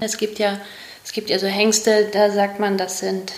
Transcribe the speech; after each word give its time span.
Es 0.00 0.18
gibt 0.18 0.38
ja, 0.38 0.58
es 1.04 1.12
gibt 1.12 1.30
ja 1.30 1.38
so 1.38 1.46
Hengste, 1.46 2.08
da 2.12 2.30
sagt 2.30 2.58
man, 2.58 2.76
das 2.76 2.98
sind, 2.98 3.32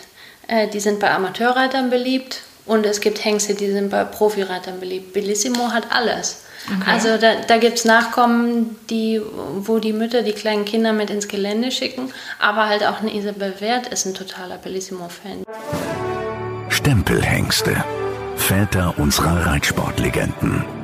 äh, 0.49 0.67
die 0.69 0.81
sind 0.81 0.99
bei 0.99 1.11
Amateurreitern 1.11 1.91
beliebt 1.91 2.43
und 2.67 2.87
es 2.87 3.01
gibt 3.01 3.23
Hengste, 3.25 3.55
die 3.55 3.71
sind 3.71 3.91
bei 3.91 4.05
Profireitern 4.05 4.81
beliebt. 4.81 5.13
Bellissimo 5.13 5.73
hat 5.73 5.85
alles. 5.91 6.45
Okay. 6.67 6.91
Also 6.91 7.19
da, 7.19 7.35
da 7.47 7.59
gibt 7.59 7.79
es 7.79 7.85
Nachkommen, 7.85 8.79
die, 8.89 9.21
wo 9.59 9.79
die 9.79 9.93
Mütter 9.93 10.23
die 10.23 10.33
kleinen 10.33 10.65
Kinder 10.65 10.95
mit 10.95 11.11
ins 11.11 11.29
Gelände 11.29 11.71
schicken, 11.71 12.11
aber 12.39 12.69
halt 12.69 12.85
auch 12.87 13.01
eine 13.01 13.15
Isabel 13.15 13.61
Wert 13.61 13.89
ist 13.89 14.07
ein 14.07 14.15
totaler 14.15 14.57
Bellissimo-Fan. 14.57 15.45
Stempelhengste. 16.71 17.85
Väter 18.37 18.95
unserer 18.99 19.47
Reitsportlegenden. 19.47 20.84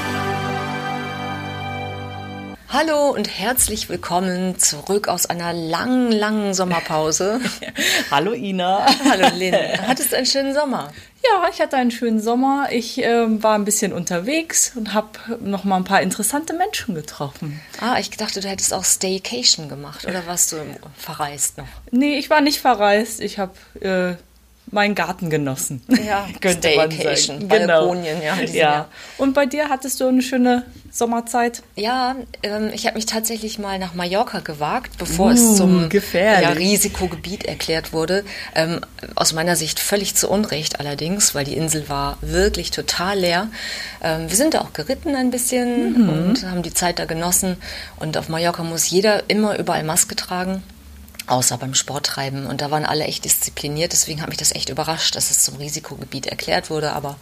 Hallo 2.73 3.09
und 3.09 3.27
herzlich 3.27 3.89
willkommen 3.89 4.57
zurück 4.57 5.09
aus 5.09 5.25
einer 5.25 5.51
langen, 5.51 6.09
langen 6.09 6.53
Sommerpause. 6.53 7.41
Hallo 8.11 8.31
Ina. 8.31 8.85
Hallo 9.09 9.27
Lynn. 9.35 9.57
Hattest 9.87 10.13
du 10.13 10.15
einen 10.15 10.25
schönen 10.25 10.53
Sommer? 10.53 10.93
Ja, 11.21 11.49
ich 11.51 11.59
hatte 11.59 11.75
einen 11.75 11.91
schönen 11.91 12.21
Sommer. 12.21 12.69
Ich 12.71 13.03
äh, 13.03 13.43
war 13.43 13.55
ein 13.55 13.65
bisschen 13.65 13.91
unterwegs 13.91 14.71
und 14.73 14.93
habe 14.93 15.09
noch 15.41 15.65
mal 15.65 15.75
ein 15.75 15.83
paar 15.83 16.01
interessante 16.01 16.53
Menschen 16.53 16.95
getroffen. 16.95 17.59
Ah, 17.81 17.97
ich 17.99 18.09
dachte, 18.11 18.39
du 18.39 18.47
hättest 18.47 18.73
auch 18.73 18.85
Staycation 18.85 19.67
gemacht 19.67 20.07
oder 20.07 20.25
warst 20.25 20.53
du 20.53 20.55
verreist 20.95 21.57
noch? 21.57 21.67
Nee, 21.91 22.17
ich 22.19 22.29
war 22.29 22.39
nicht 22.39 22.61
verreist. 22.61 23.19
Ich 23.19 23.37
habe 23.37 23.51
äh, 23.81 24.15
meinen 24.73 24.95
Garten 24.95 25.29
genossen. 25.29 25.81
Ja, 26.05 26.25
könnte 26.39 26.69
Staycation, 26.69 27.47
man 27.49 27.49
sagen. 27.49 27.63
Genau. 27.63 27.93
ja. 27.95 28.41
ja. 28.43 28.87
Und 29.17 29.33
bei 29.33 29.45
dir 29.45 29.67
hattest 29.67 29.99
du 29.99 30.07
eine 30.07 30.21
schöne 30.21 30.65
Sommerzeit? 30.91 31.63
Ja, 31.75 32.15
ähm, 32.43 32.69
ich 32.73 32.85
habe 32.85 32.95
mich 32.95 33.05
tatsächlich 33.05 33.57
mal 33.57 33.79
nach 33.79 33.93
Mallorca 33.93 34.39
gewagt, 34.39 34.97
bevor 34.97 35.27
uh, 35.27 35.33
es 35.33 35.55
zum 35.55 35.89
ja, 36.13 36.49
Risikogebiet 36.49 37.45
erklärt 37.45 37.93
wurde. 37.93 38.25
Ähm, 38.55 38.81
aus 39.15 39.33
meiner 39.33 39.55
Sicht 39.55 39.79
völlig 39.79 40.15
zu 40.15 40.29
Unrecht 40.29 40.79
allerdings, 40.79 41.33
weil 41.33 41.45
die 41.45 41.55
Insel 41.55 41.87
war 41.87 42.17
wirklich 42.21 42.71
total 42.71 43.19
leer. 43.19 43.47
Ähm, 44.03 44.29
wir 44.29 44.35
sind 44.35 44.53
da 44.53 44.61
auch 44.61 44.73
geritten 44.73 45.15
ein 45.15 45.31
bisschen 45.31 46.03
mhm. 46.03 46.09
und 46.09 46.43
haben 46.45 46.61
die 46.61 46.73
Zeit 46.73 46.99
da 46.99 47.05
genossen. 47.05 47.55
Und 47.97 48.17
auf 48.17 48.27
Mallorca 48.27 48.63
muss 48.63 48.89
jeder 48.89 49.29
immer 49.29 49.57
überall 49.57 49.83
Maske 49.83 50.15
tragen 50.15 50.61
außer 51.31 51.57
beim 51.57 51.73
Sporttreiben. 51.73 52.45
Und 52.45 52.61
da 52.61 52.71
waren 52.71 52.85
alle 52.85 53.05
echt 53.05 53.25
diszipliniert. 53.25 53.93
Deswegen 53.93 54.21
hat 54.21 54.29
mich 54.29 54.37
das 54.37 54.53
echt 54.53 54.69
überrascht, 54.69 55.15
dass 55.15 55.31
es 55.31 55.43
zum 55.43 55.55
Risikogebiet 55.55 56.27
erklärt 56.27 56.69
wurde. 56.69 56.93
Aber 56.93 57.17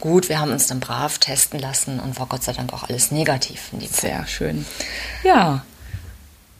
gut, 0.00 0.28
wir 0.28 0.38
haben 0.38 0.52
uns 0.52 0.66
dann 0.66 0.80
brav 0.80 1.18
testen 1.18 1.58
lassen 1.58 2.00
und 2.00 2.18
war 2.18 2.26
Gott 2.26 2.44
sei 2.44 2.52
Dank 2.52 2.72
auch 2.72 2.84
alles 2.84 3.10
negativ. 3.10 3.70
Sehr 3.90 4.26
schön. 4.26 4.66
Ja, 5.24 5.64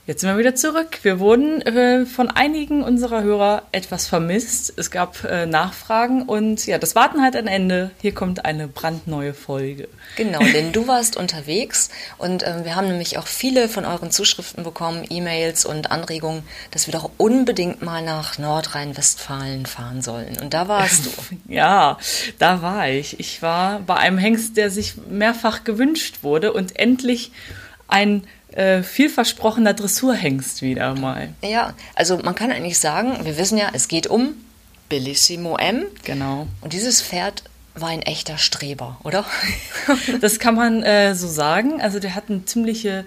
Jetzt 0.07 0.21
sind 0.21 0.31
wir 0.31 0.39
wieder 0.39 0.55
zurück. 0.55 1.01
Wir 1.03 1.19
wurden 1.19 1.63
äh, 1.63 2.07
von 2.07 2.31
einigen 2.31 2.85
unserer 2.85 3.25
Hörer 3.25 3.65
etwas 3.73 4.07
vermisst. 4.07 4.73
Es 4.77 4.93
gab 4.93 5.25
äh, 5.25 5.47
Nachfragen 5.47 6.23
und 6.23 6.65
ja, 6.65 6.79
das 6.79 6.95
Warten 6.95 7.23
hat 7.23 7.35
ein 7.35 7.49
Ende. 7.49 7.91
Hier 8.01 8.15
kommt 8.15 8.45
eine 8.45 8.69
brandneue 8.69 9.35
Folge. 9.35 9.89
Genau, 10.15 10.39
denn 10.39 10.71
du 10.71 10.87
warst 10.87 11.17
unterwegs 11.17 11.91
und 12.19 12.45
äh, 12.45 12.65
wir 12.65 12.77
haben 12.77 12.87
nämlich 12.87 13.19
auch 13.19 13.27
viele 13.27 13.69
von 13.69 13.85
euren 13.85 14.13
Zuschriften 14.13 14.63
bekommen, 14.63 15.05
E-Mails 15.11 15.65
und 15.65 15.91
Anregungen, 15.91 16.45
dass 16.71 16.87
wir 16.87 16.93
doch 16.93 17.11
unbedingt 17.17 17.83
mal 17.83 18.05
nach 18.05 18.39
Nordrhein-Westfalen 18.39 19.67
fahren 19.67 20.03
sollen. 20.03 20.39
Und 20.41 20.55
da 20.55 20.69
warst 20.69 21.07
du. 21.07 21.11
ja, 21.53 21.99
da 22.39 22.63
war 22.63 22.89
ich. 22.89 23.19
Ich 23.19 23.43
war 23.43 23.81
bei 23.81 23.97
einem 23.97 24.19
Hengst, 24.19 24.57
der 24.57 24.71
sich 24.71 24.95
mehrfach 25.11 25.65
gewünscht 25.65 26.19
wurde 26.23 26.53
und 26.53 26.79
endlich 26.79 27.33
ein 27.89 28.23
äh, 28.57 28.83
vielversprochener 28.83 29.75
Dressurhengst 29.75 30.63
wieder 30.63 30.95
mal. 30.95 31.35
Ja, 31.43 31.75
also 31.95 32.19
man 32.19 32.35
kann 32.35 32.51
eigentlich 32.51 32.79
sagen, 32.79 33.25
wir 33.25 33.37
wissen 33.39 33.59
ja, 33.59 33.69
es 33.73 33.89
geht 33.89 34.07
um 34.07 34.35
Bellissimo 34.89 35.57
M. 35.57 35.87
Genau. 36.05 36.47
Und 36.61 36.73
dieses 36.73 37.03
Pferd 37.03 37.43
war 37.81 37.91
ein 37.91 38.03
echter 38.03 38.39
Streber, 38.39 38.99
oder? 39.05 39.25
das 40.21 40.39
kann 40.39 40.55
man 40.55 40.83
äh, 40.83 41.15
so 41.15 41.29
sagen. 41.29 41.81
Also 41.81 41.99
der 41.99 42.15
hat 42.15 42.25
eine 42.29 42.45
ziemliche 42.45 43.05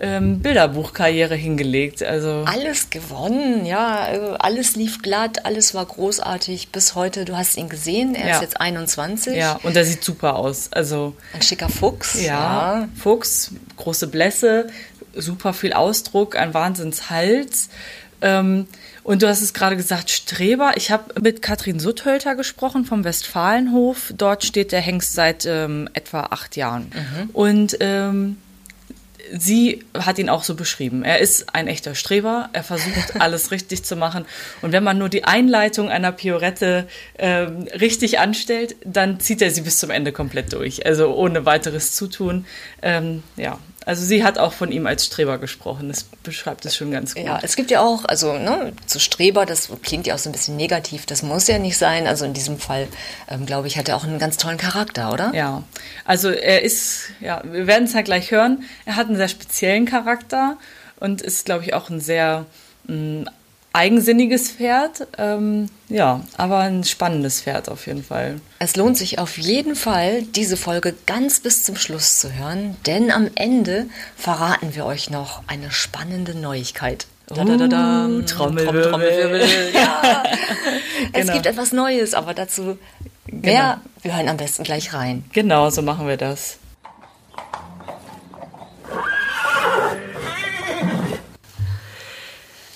ähm, 0.00 0.40
Bilderbuchkarriere 0.40 1.34
hingelegt. 1.34 2.02
Also 2.02 2.44
alles 2.46 2.90
gewonnen, 2.90 3.66
ja, 3.66 3.96
also 3.96 4.34
alles 4.34 4.76
lief 4.76 5.02
glatt, 5.02 5.44
alles 5.44 5.74
war 5.74 5.84
großartig 5.84 6.70
bis 6.70 6.94
heute. 6.94 7.24
Du 7.24 7.36
hast 7.36 7.56
ihn 7.56 7.68
gesehen, 7.68 8.14
er 8.14 8.28
ja. 8.28 8.34
ist 8.36 8.42
jetzt 8.42 8.60
21. 8.60 9.36
Ja, 9.36 9.58
und 9.62 9.76
er 9.76 9.84
sieht 9.84 10.02
super 10.02 10.36
aus. 10.36 10.72
Also 10.72 11.14
ein 11.34 11.42
schicker 11.42 11.68
Fuchs. 11.68 12.20
Ja, 12.20 12.80
ja. 12.80 12.88
Fuchs, 12.96 13.52
große 13.76 14.06
Blässe, 14.06 14.68
super 15.14 15.52
viel 15.52 15.72
Ausdruck, 15.72 16.36
ein 16.36 16.54
Wahnsinnshals. 16.54 17.68
Ähm, 18.22 18.66
und 19.02 19.22
du 19.22 19.28
hast 19.28 19.40
es 19.40 19.54
gerade 19.54 19.76
gesagt, 19.76 20.10
Streber. 20.10 20.72
Ich 20.76 20.90
habe 20.90 21.20
mit 21.20 21.42
Katrin 21.42 21.78
Sutthölter 21.78 22.34
gesprochen 22.34 22.84
vom 22.84 23.04
Westfalenhof. 23.04 24.12
Dort 24.16 24.44
steht 24.44 24.72
der 24.72 24.80
Hengst 24.80 25.12
seit 25.12 25.46
ähm, 25.46 25.88
etwa 25.92 26.22
acht 26.30 26.56
Jahren. 26.56 26.90
Mhm. 26.92 27.30
Und 27.32 27.76
ähm, 27.80 28.36
sie 29.32 29.84
hat 29.94 30.18
ihn 30.18 30.28
auch 30.28 30.42
so 30.42 30.54
beschrieben. 30.54 31.04
Er 31.04 31.20
ist 31.20 31.54
ein 31.54 31.68
echter 31.68 31.94
Streber. 31.94 32.50
Er 32.52 32.62
versucht, 32.62 33.16
alles 33.20 33.50
richtig 33.50 33.84
zu 33.84 33.96
machen. 33.96 34.24
Und 34.62 34.72
wenn 34.72 34.84
man 34.84 34.98
nur 34.98 35.08
die 35.08 35.24
Einleitung 35.24 35.88
einer 35.88 36.12
Piorette 36.12 36.88
ähm, 37.18 37.68
richtig 37.78 38.18
anstellt, 38.18 38.76
dann 38.84 39.20
zieht 39.20 39.42
er 39.42 39.50
sie 39.50 39.62
bis 39.62 39.78
zum 39.78 39.90
Ende 39.90 40.12
komplett 40.12 40.52
durch. 40.52 40.86
Also 40.86 41.14
ohne 41.14 41.44
weiteres 41.44 41.92
Zutun. 41.92 42.46
Ähm, 42.82 43.22
ja, 43.36 43.58
also 43.86 44.04
sie 44.04 44.24
hat 44.24 44.36
auch 44.36 44.52
von 44.52 44.72
ihm 44.72 44.84
als 44.88 45.06
Streber 45.06 45.38
gesprochen. 45.38 45.88
Das 45.88 46.02
beschreibt 46.02 46.66
es 46.66 46.74
schon 46.74 46.90
ganz 46.90 47.14
gut. 47.14 47.24
Ja, 47.24 47.38
es 47.40 47.54
gibt 47.54 47.70
ja 47.70 47.80
auch, 47.80 48.04
also 48.04 48.36
ne, 48.36 48.72
zu 48.86 48.98
Streber, 48.98 49.46
das 49.46 49.70
klingt 49.84 50.08
ja 50.08 50.16
auch 50.16 50.18
so 50.18 50.28
ein 50.28 50.32
bisschen 50.32 50.56
negativ. 50.56 51.06
Das 51.06 51.22
muss 51.22 51.46
ja 51.46 51.58
nicht 51.58 51.78
sein. 51.78 52.08
Also 52.08 52.24
in 52.24 52.34
diesem 52.34 52.58
Fall, 52.58 52.88
ähm, 53.28 53.46
glaube 53.46 53.68
ich, 53.68 53.78
hat 53.78 53.88
er 53.88 53.96
auch 53.96 54.02
einen 54.02 54.18
ganz 54.18 54.38
tollen 54.38 54.58
Charakter, 54.58 55.12
oder? 55.12 55.32
Ja, 55.34 55.62
also 56.04 56.30
er 56.30 56.62
ist, 56.62 57.10
ja, 57.20 57.40
wir 57.44 57.68
werden 57.68 57.84
es 57.84 57.92
ja 57.92 58.02
gleich 58.02 58.32
hören. 58.32 58.64
Er 58.86 58.96
hat 58.96 59.06
einen 59.06 59.16
sehr 59.16 59.28
speziellen 59.28 59.86
Charakter 59.86 60.58
und 60.98 61.22
ist, 61.22 61.44
glaube 61.44 61.62
ich, 61.62 61.72
auch 61.72 61.88
ein 61.88 62.00
sehr 62.00 62.44
mh, 62.88 62.96
mm, 62.96 63.28
eigensinniges 63.76 64.50
Pferd. 64.52 65.06
Ähm, 65.18 65.68
ja, 65.88 66.22
aber 66.36 66.58
ein 66.60 66.82
spannendes 66.82 67.42
Pferd 67.42 67.68
auf 67.68 67.86
jeden 67.86 68.02
Fall. 68.02 68.40
Es 68.58 68.74
lohnt 68.74 68.96
sich 68.96 69.18
auf 69.18 69.36
jeden 69.36 69.76
Fall, 69.76 70.22
diese 70.22 70.56
Folge 70.56 70.94
ganz 71.04 71.40
bis 71.40 71.62
zum 71.62 71.76
Schluss 71.76 72.18
zu 72.18 72.32
hören, 72.32 72.76
denn 72.86 73.10
am 73.10 73.28
Ende 73.34 73.86
verraten 74.16 74.74
wir 74.74 74.86
euch 74.86 75.10
noch 75.10 75.42
eine 75.46 75.70
spannende 75.70 76.34
Neuigkeit. 76.34 77.06
Da, 77.26 77.44
da, 77.44 77.56
da, 77.56 77.66
da. 77.66 78.06
Uh, 78.06 78.22
Trommelwirbel. 78.22 78.90
Trommelwirbel. 78.90 79.42
Ja. 79.74 80.22
Es 81.12 81.22
genau. 81.22 81.34
gibt 81.34 81.46
etwas 81.46 81.72
Neues, 81.72 82.14
aber 82.14 82.34
dazu 82.34 82.78
mehr. 83.26 83.80
Genau. 83.82 84.02
Wir 84.02 84.16
hören 84.16 84.28
am 84.28 84.36
besten 84.36 84.64
gleich 84.64 84.92
rein. 84.94 85.24
Genau, 85.32 85.68
so 85.70 85.82
machen 85.82 86.08
wir 86.08 86.16
das. 86.16 86.58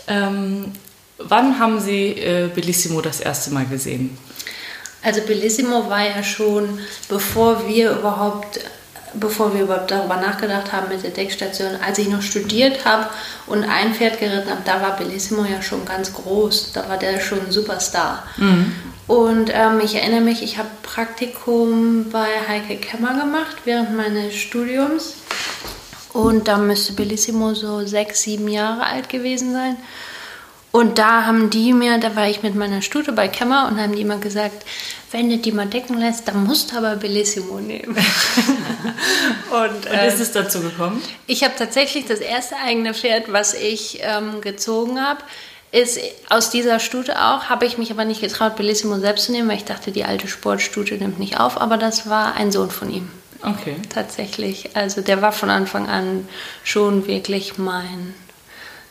Ähm, 0.06 0.72
Wann 1.22 1.58
haben 1.58 1.81
Sie 1.81 2.08
äh, 2.12 2.49
Bellissimo 2.55 3.00
das 3.00 3.20
erste 3.20 3.50
Mal 3.50 3.67
gesehen? 3.67 4.17
Also 5.02 5.22
Bellissimo 5.22 5.88
war 5.88 6.05
ja 6.05 6.22
schon, 6.22 6.78
bevor 7.08 7.67
wir 7.69 7.93
überhaupt 7.93 8.61
bevor 9.14 9.55
wir 9.55 9.62
überhaupt 9.62 9.90
darüber 9.90 10.17
nachgedacht 10.17 10.72
haben 10.72 10.88
mit 10.88 11.02
der 11.02 11.11
Deckstation, 11.11 11.76
als 11.84 11.99
ich 11.99 12.08
noch 12.08 12.22
studiert 12.22 12.84
habe 12.84 13.08
und 13.46 13.64
ein 13.64 13.94
Pferd 13.94 14.20
geritten 14.20 14.50
habe, 14.50 14.62
da 14.64 14.81
war 14.81 14.96
Bellissimo 14.96 15.44
ja 15.44 15.62
schon 15.62 15.84
ganz 15.84 16.12
groß. 16.12 16.72
Da 16.72 16.88
war 16.88 16.96
der 16.96 17.20
schon 17.20 17.40
ein 17.46 17.52
Superstar. 17.52 18.25
Mhm. 18.37 18.73
Und 19.06 19.50
ähm, 19.52 19.81
ich 19.82 19.96
erinnere 19.96 20.20
mich, 20.20 20.43
ich 20.43 20.58
habe 20.58 20.69
Praktikum 20.82 22.11
bei 22.11 22.28
Heike 22.46 22.76
Kemmer 22.76 23.19
gemacht 23.19 23.56
während 23.64 23.96
meines 23.96 24.34
Studiums. 24.34 25.14
Und 26.12 26.49
da 26.49 26.58
müsste 26.58 26.93
Bellissimo 26.93 27.55
so 27.55 27.84
sechs, 27.87 28.23
sieben 28.23 28.49
Jahre 28.49 28.84
alt 28.84 29.08
gewesen 29.08 29.52
sein. 29.52 29.76
Und 30.72 30.99
da 30.99 31.26
haben 31.26 31.50
die 31.50 31.72
mir, 31.72 31.99
da 31.99 32.14
war 32.14 32.28
ich 32.28 32.43
mit 32.43 32.55
meiner 32.55 32.81
Stute 32.81 33.12
bei 33.12 33.26
Kämmer 33.26 33.69
und 33.69 33.81
haben 33.81 33.94
die 33.94 34.02
immer 34.02 34.19
gesagt, 34.19 34.64
wenn 35.11 35.28
du 35.28 35.38
die 35.38 35.50
mal 35.50 35.67
decken 35.67 35.99
lässt, 35.99 36.28
dann 36.28 36.44
musst 36.44 36.70
du 36.70 36.76
aber 36.76 36.94
Bellissimo 36.94 37.58
nehmen. 37.58 37.96
und, 39.50 39.87
äh, 39.87 39.90
und, 39.90 40.06
ist 40.06 40.20
es 40.20 40.31
dazu 40.32 40.61
gekommen? 40.61 41.02
Ich 41.26 41.43
habe 41.43 41.55
tatsächlich 41.58 42.06
das 42.06 42.20
erste 42.20 42.56
eigene 42.56 42.94
Pferd, 42.94 43.32
was 43.32 43.55
ich 43.55 43.99
ähm, 44.02 44.40
gezogen 44.40 45.00
habe, 45.00 45.20
ist 45.72 45.99
aus 46.28 46.50
dieser 46.50 46.78
Stute 46.81 47.20
auch, 47.20 47.44
habe 47.44 47.66
ich 47.66 47.78
mich 47.78 47.90
aber 47.90 48.05
nicht 48.05 48.20
getraut, 48.20 48.56
Bellissimo 48.56 48.99
selbst 48.99 49.26
zu 49.26 49.32
nehmen, 49.32 49.49
weil 49.49 49.56
ich 49.56 49.64
dachte, 49.64 49.93
die 49.93 50.05
alte 50.05 50.28
Sportstute 50.28 50.94
nimmt 50.94 51.19
nicht 51.19 51.38
auf, 51.38 51.61
aber 51.61 51.76
das 51.76 52.08
war 52.08 52.34
ein 52.34 52.52
Sohn 52.52 52.70
von 52.70 52.90
ihm. 52.93 53.08
Okay. 53.43 53.76
Tatsächlich. 53.88 54.76
Also 54.76 55.00
der 55.00 55.23
war 55.23 55.32
von 55.32 55.49
Anfang 55.49 55.88
an 55.88 56.28
schon 56.62 57.06
wirklich 57.06 57.56
mein 57.56 58.14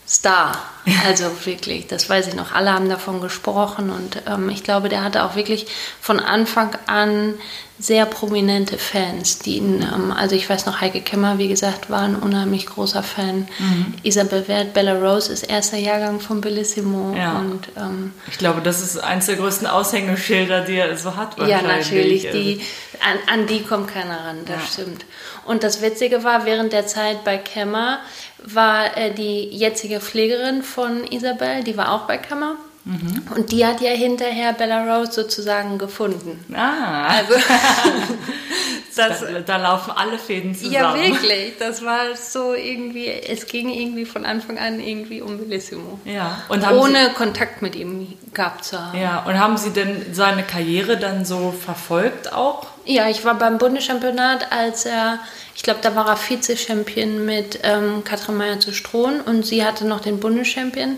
Star. 0.09 0.57
Also 1.05 1.25
wirklich, 1.45 1.85
das 1.85 2.09
weiß 2.09 2.27
ich 2.27 2.33
noch. 2.33 2.51
Alle 2.51 2.73
haben 2.73 2.89
davon 2.89 3.21
gesprochen 3.21 3.91
und 3.91 4.23
ähm, 4.27 4.49
ich 4.49 4.63
glaube, 4.63 4.89
der 4.89 5.03
hatte 5.03 5.23
auch 5.23 5.35
wirklich 5.35 5.67
von 6.01 6.19
Anfang 6.19 6.75
an 6.87 7.35
sehr 7.77 8.05
prominente 8.05 8.77
Fans, 8.77 9.39
die 9.39 9.57
ihn, 9.57 9.81
ähm, 9.81 10.11
also 10.11 10.35
ich 10.35 10.49
weiß 10.49 10.65
noch, 10.65 10.81
Heike 10.81 11.01
Kemmer, 11.01 11.37
wie 11.37 11.47
gesagt, 11.47 11.89
war 11.89 12.01
ein 12.01 12.15
unheimlich 12.15 12.65
großer 12.65 13.03
Fan. 13.03 13.47
Mhm. 13.59 13.93
Isabel 14.03 14.47
Wert, 14.47 14.73
Bella 14.73 14.93
Rose 14.93 15.31
ist 15.31 15.43
erster 15.43 15.77
Jahrgang 15.77 16.19
von 16.19 16.41
Bellissimo. 16.41 17.15
Ja. 17.15 17.37
Und, 17.39 17.69
ähm, 17.77 18.13
ich 18.29 18.37
glaube, 18.37 18.61
das 18.61 18.81
ist 18.81 18.97
eines 18.97 19.27
der 19.27 19.35
größten 19.35 19.67
Aushängeschilder, 19.67 20.61
die 20.61 20.75
er 20.75 20.97
so 20.97 21.15
hat. 21.15 21.37
Ja, 21.47 21.61
natürlich. 21.61 22.23
Die, 22.31 22.61
an, 22.99 23.39
an, 23.39 23.47
die 23.47 23.63
kommt 23.63 23.87
keiner 23.87 24.25
ran, 24.25 24.39
das 24.45 24.57
ja. 24.57 24.83
stimmt. 24.83 25.05
Und 25.45 25.63
das 25.63 25.81
Witzige 25.81 26.23
war, 26.23 26.45
während 26.45 26.73
der 26.73 26.85
Zeit 26.85 27.23
bei 27.23 27.37
Kemmer 27.37 27.99
war 28.45 28.97
äh, 28.97 29.13
die 29.13 29.43
jetzige 29.49 29.99
Pflegerin 29.99 30.63
von 30.63 31.05
Isabel, 31.05 31.63
die 31.63 31.77
war 31.77 31.93
auch 31.93 32.07
bei 32.07 32.17
Kemmer. 32.17 32.55
Mhm. 32.85 33.23
Und 33.35 33.51
die 33.51 33.65
hat 33.65 33.81
ja 33.81 33.91
hinterher 33.91 34.53
Bella 34.53 34.83
Rose 34.83 35.11
sozusagen 35.11 35.77
gefunden. 35.77 36.43
Ah. 36.55 37.07
Also, 37.07 37.33
das, 38.95 39.19
da, 39.19 39.39
da, 39.41 39.57
laufen 39.57 39.91
alle 39.95 40.17
Fäden 40.17 40.55
zusammen. 40.55 40.73
Ja, 40.73 40.95
wirklich. 40.95 41.53
Das 41.59 41.83
war 41.83 42.15
so 42.15 42.53
irgendwie, 42.53 43.07
es 43.07 43.45
ging 43.47 43.69
irgendwie 43.69 44.05
von 44.05 44.25
Anfang 44.25 44.57
an 44.57 44.79
irgendwie 44.79 45.21
um 45.21 45.37
Bellissimo. 45.37 45.99
Ja. 46.05 46.41
Und 46.47 46.65
Ohne 46.71 47.09
Sie, 47.09 47.13
Kontakt 47.15 47.61
mit 47.61 47.75
ihm 47.75 48.17
gehabt 48.33 48.65
zu 48.65 48.79
haben. 48.79 48.97
Ja, 48.97 49.23
und 49.23 49.37
haben 49.37 49.57
Sie 49.57 49.71
denn 49.71 50.13
seine 50.13 50.43
Karriere 50.43 50.97
dann 50.97 51.25
so 51.25 51.51
verfolgt 51.51 52.31
auch? 52.33 52.67
Ja, 52.85 53.09
ich 53.09 53.23
war 53.25 53.35
beim 53.35 53.57
Bundeschampionat, 53.57 54.51
als 54.51 54.85
er, 54.85 55.19
ich 55.53 55.63
glaube, 55.63 55.79
da 55.83 55.95
war 55.95 56.07
er 56.07 56.17
Vize-Champion 56.17 57.25
mit 57.25 57.59
ähm, 57.63 58.03
Katrin 58.03 58.37
Meyer 58.37 58.59
zu 58.59 58.73
Strohn 58.73 59.21
und 59.21 59.45
sie 59.45 59.63
hatte 59.63 59.85
noch 59.85 59.99
den 59.99 60.19
Bundeschampion. 60.19 60.97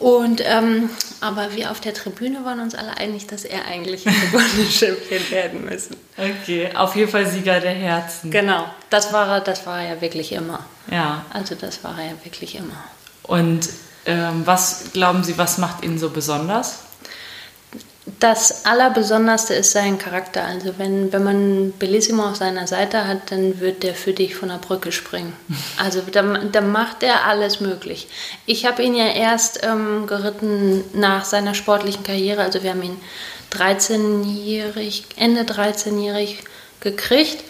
Und, 0.00 0.42
ähm, 0.46 0.88
aber 1.20 1.54
wir 1.54 1.70
auf 1.70 1.78
der 1.78 1.92
Tribüne 1.92 2.42
waren 2.42 2.60
uns 2.60 2.74
alle 2.74 2.96
einig, 2.96 3.26
dass 3.26 3.44
er 3.44 3.66
eigentlich 3.66 4.04
Bundeschampion 4.04 5.20
werden 5.30 5.64
müssen. 5.66 5.94
Okay, 6.16 6.70
auf 6.74 6.96
jeden 6.96 7.10
Fall 7.10 7.26
Sieger 7.26 7.60
der 7.60 7.72
Herzen. 7.72 8.30
Genau, 8.30 8.64
das 8.88 9.12
war 9.12 9.28
er, 9.28 9.40
das 9.42 9.66
war 9.66 9.82
er 9.82 9.96
ja 9.96 10.00
wirklich 10.00 10.32
immer. 10.32 10.64
Ja. 10.90 11.26
Also 11.30 11.54
das 11.54 11.84
war 11.84 11.98
er 11.98 12.06
ja 12.06 12.24
wirklich 12.24 12.54
immer. 12.54 12.82
Und 13.24 13.68
ähm, 14.06 14.42
was 14.46 14.84
glauben 14.94 15.22
Sie, 15.22 15.36
was 15.36 15.58
macht 15.58 15.84
ihn 15.84 15.98
so 15.98 16.08
besonders? 16.08 16.78
Das 18.18 18.64
Allerbesonderste 18.64 19.54
ist 19.54 19.72
sein 19.72 19.98
Charakter. 19.98 20.44
Also 20.44 20.78
wenn, 20.78 21.12
wenn 21.12 21.22
man 21.22 21.72
Bellissimo 21.78 22.24
auf 22.24 22.36
seiner 22.36 22.66
Seite 22.66 23.06
hat, 23.06 23.30
dann 23.30 23.60
wird 23.60 23.82
der 23.82 23.94
für 23.94 24.12
dich 24.12 24.34
von 24.34 24.48
der 24.48 24.56
Brücke 24.56 24.92
springen. 24.92 25.34
Also 25.76 26.02
da, 26.10 26.22
da 26.22 26.60
macht 26.60 27.02
er 27.02 27.24
alles 27.24 27.60
möglich. 27.60 28.08
Ich 28.44 28.66
habe 28.66 28.82
ihn 28.82 28.94
ja 28.94 29.06
erst 29.06 29.60
ähm, 29.62 30.06
geritten 30.06 30.84
nach 30.92 31.24
seiner 31.24 31.54
sportlichen 31.54 32.02
Karriere. 32.02 32.42
Also 32.42 32.62
wir 32.62 32.70
haben 32.70 32.82
ihn 32.82 33.00
13-jährig, 33.52 35.06
Ende 35.16 35.42
13-jährig 35.42 36.44
gekriegt. 36.80 37.42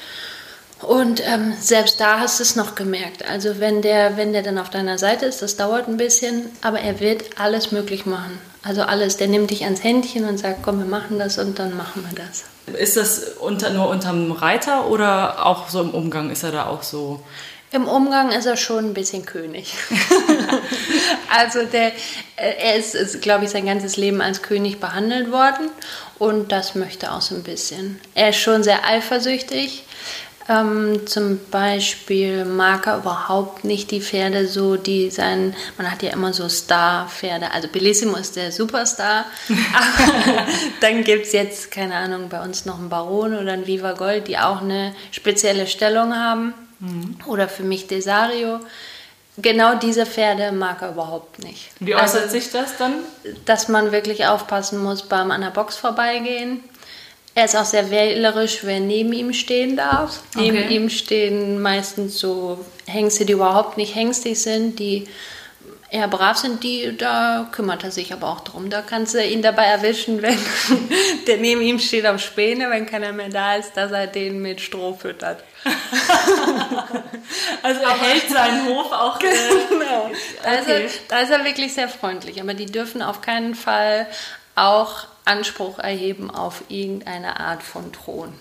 Und 0.83 1.23
ähm, 1.27 1.55
selbst 1.59 2.01
da 2.01 2.21
hast 2.21 2.39
du 2.39 2.43
es 2.43 2.57
noch 2.57 2.75
gemerkt. 2.75 3.29
Also 3.29 3.59
wenn 3.59 3.83
der, 3.83 4.17
wenn 4.17 4.33
der 4.33 4.43
dann 4.43 4.59
auf 4.59 4.71
deiner 4.71 4.97
Seite 4.97 5.27
ist, 5.27 5.43
das 5.43 5.57
dauert 5.57 5.89
ein 5.89 5.97
bisschen, 5.97 6.47
aber 6.63 6.81
er 6.81 7.01
wird 7.01 7.39
alles 7.39 7.73
möglich 7.73 8.07
machen. 8.07 8.39
Also 8.63 8.83
alles, 8.83 9.17
der 9.17 9.29
nimmt 9.29 9.51
dich 9.51 9.65
ans 9.65 9.83
Händchen 9.83 10.29
und 10.29 10.39
sagt, 10.39 10.63
komm, 10.63 10.79
wir 10.79 10.87
machen 10.87 11.19
das 11.19 11.39
und 11.39 11.59
dann 11.59 11.77
machen 11.77 12.05
wir 12.09 12.25
das. 12.25 12.45
Ist 12.79 12.97
das 12.97 13.23
unter, 13.41 13.71
nur 13.71 13.89
unterm 13.89 14.33
Reiter 14.33 14.89
oder 14.89 15.47
auch 15.47 15.69
so 15.69 15.81
im 15.81 15.91
Umgang 15.91 16.31
ist 16.31 16.43
er 16.43 16.53
da 16.53 16.67
auch 16.67 16.83
so? 16.83 17.23
Im 17.73 17.87
Umgang 17.87 18.33
ist 18.33 18.47
er 18.47 18.57
schon 18.57 18.87
ein 18.87 18.95
bisschen 18.95 19.25
König. 19.25 19.75
also 21.37 21.63
der, 21.65 21.93
äh, 22.37 22.55
er 22.59 22.77
ist, 22.77 22.95
ist 22.95 23.23
glaube 23.23 23.45
ich, 23.45 23.51
sein 23.51 23.65
ganzes 23.65 23.97
Leben 23.97 24.21
als 24.21 24.43
König 24.43 24.81
behandelt 24.81 25.31
worden 25.31 25.71
und 26.19 26.51
das 26.53 26.75
möchte 26.75 27.13
auch 27.13 27.21
so 27.21 27.37
ein 27.37 27.45
bisschen. 27.45 28.01
Er 28.15 28.31
ist 28.31 28.39
schon 28.39 28.65
sehr 28.65 28.85
eifersüchtig. 28.85 29.85
Ähm, 30.51 31.07
zum 31.07 31.39
Beispiel 31.53 32.45
mag 32.45 32.89
er 32.89 32.99
überhaupt 32.99 33.63
nicht 33.63 33.93
die 33.93 34.01
Pferde 34.01 34.49
so, 34.49 34.77
die 34.77 35.09
sein, 35.11 35.55
man 35.79 35.89
hat 35.89 36.03
ja 36.03 36.11
immer 36.11 36.33
so 36.33 36.49
Star-Pferde, 36.49 37.53
also 37.53 37.69
Bellissimo 37.69 38.17
ist 38.17 38.35
der 38.35 38.51
Superstar, 38.51 39.27
aber 39.49 40.47
dann 40.81 41.05
gibt 41.05 41.27
es 41.27 41.33
jetzt, 41.33 41.71
keine 41.71 41.95
Ahnung, 41.95 42.29
bei 42.29 42.43
uns 42.43 42.67
noch 42.67 42.81
einen 42.81 42.89
Baron 42.89 43.39
oder 43.39 43.53
einen 43.53 43.69
Viva 43.69 43.93
Gold, 43.93 44.27
die 44.27 44.39
auch 44.39 44.61
eine 44.61 44.93
spezielle 45.13 45.69
Stellung 45.69 46.17
haben 46.17 46.53
mhm. 46.81 47.17
oder 47.27 47.49
für 47.49 47.63
mich 47.63 47.87
Desario. 47.87 48.59
Genau 49.37 49.77
diese 49.77 50.05
Pferde 50.05 50.51
mag 50.51 50.83
er 50.83 50.91
überhaupt 50.91 51.45
nicht. 51.45 51.71
Wie 51.79 51.95
äußert 51.95 52.23
also, 52.23 52.29
sich 52.33 52.51
das 52.51 52.77
dann? 52.77 52.95
Dass 53.45 53.69
man 53.69 53.93
wirklich 53.93 54.27
aufpassen 54.27 54.83
muss 54.83 55.03
beim 55.03 55.31
an 55.31 55.43
der 55.43 55.51
Box 55.51 55.77
vorbeigehen 55.77 56.65
er 57.35 57.45
ist 57.45 57.57
auch 57.57 57.65
sehr 57.65 57.91
wählerisch, 57.91 58.61
wer 58.63 58.81
neben 58.81 59.13
ihm 59.13 59.33
stehen 59.33 59.77
darf. 59.77 60.21
Okay. 60.35 60.51
Neben 60.51 60.71
ihm 60.71 60.91
stehen 60.91 61.63
meistens 61.63 62.19
so 62.19 62.65
Hengste, 62.87 63.25
die 63.25 63.35
überhaupt 63.35 63.77
nicht 63.77 63.95
hengstig 63.95 64.41
sind, 64.41 64.79
die 64.79 65.07
eher 65.91 66.09
brav 66.09 66.37
sind, 66.37 66.63
die, 66.63 66.97
da 66.97 67.49
kümmert 67.53 67.83
er 67.85 67.91
sich 67.91 68.13
aber 68.13 68.29
auch 68.29 68.41
drum. 68.41 68.71
Da 68.71 68.83
kannst 68.83 69.15
du 69.15 69.25
ihn 69.25 69.43
dabei 69.43 69.65
erwischen, 69.65 70.23
wenn 70.23 70.39
der 71.27 71.39
neben 71.39 71.61
ihm 71.61 71.79
steht 71.79 72.07
auf 72.07 72.21
Späne, 72.21 72.71
wenn 72.71 72.87
keiner 72.87 73.13
mehr 73.13 73.29
da 73.29 73.57
ist, 73.57 73.77
dass 73.77 73.93
er 73.93 74.07
den 74.07 74.41
mit 74.41 74.61
Stroh 74.61 74.95
füttert. 74.95 75.45
also 77.63 77.81
er 77.81 78.01
hält 78.01 78.31
seinen 78.31 78.67
Hof 78.69 78.93
auch. 78.93 79.21
Äh, 79.21 79.29
genau. 79.69 80.11
Ist 80.11 80.69
er, 80.69 80.81
da 81.09 81.21
ist 81.21 81.31
er 81.31 81.45
wirklich 81.45 81.75
sehr 81.75 81.89
freundlich. 81.89 82.41
Aber 82.41 82.55
die 82.55 82.67
dürfen 82.67 83.03
auf 83.03 83.21
keinen 83.21 83.55
Fall 83.55 84.07
auch 84.55 85.07
Anspruch 85.31 85.79
erheben 85.79 86.31
auf 86.31 86.63
irgendeine 86.69 87.39
Art 87.39 87.63
von 87.63 87.93
Thron. 87.93 88.33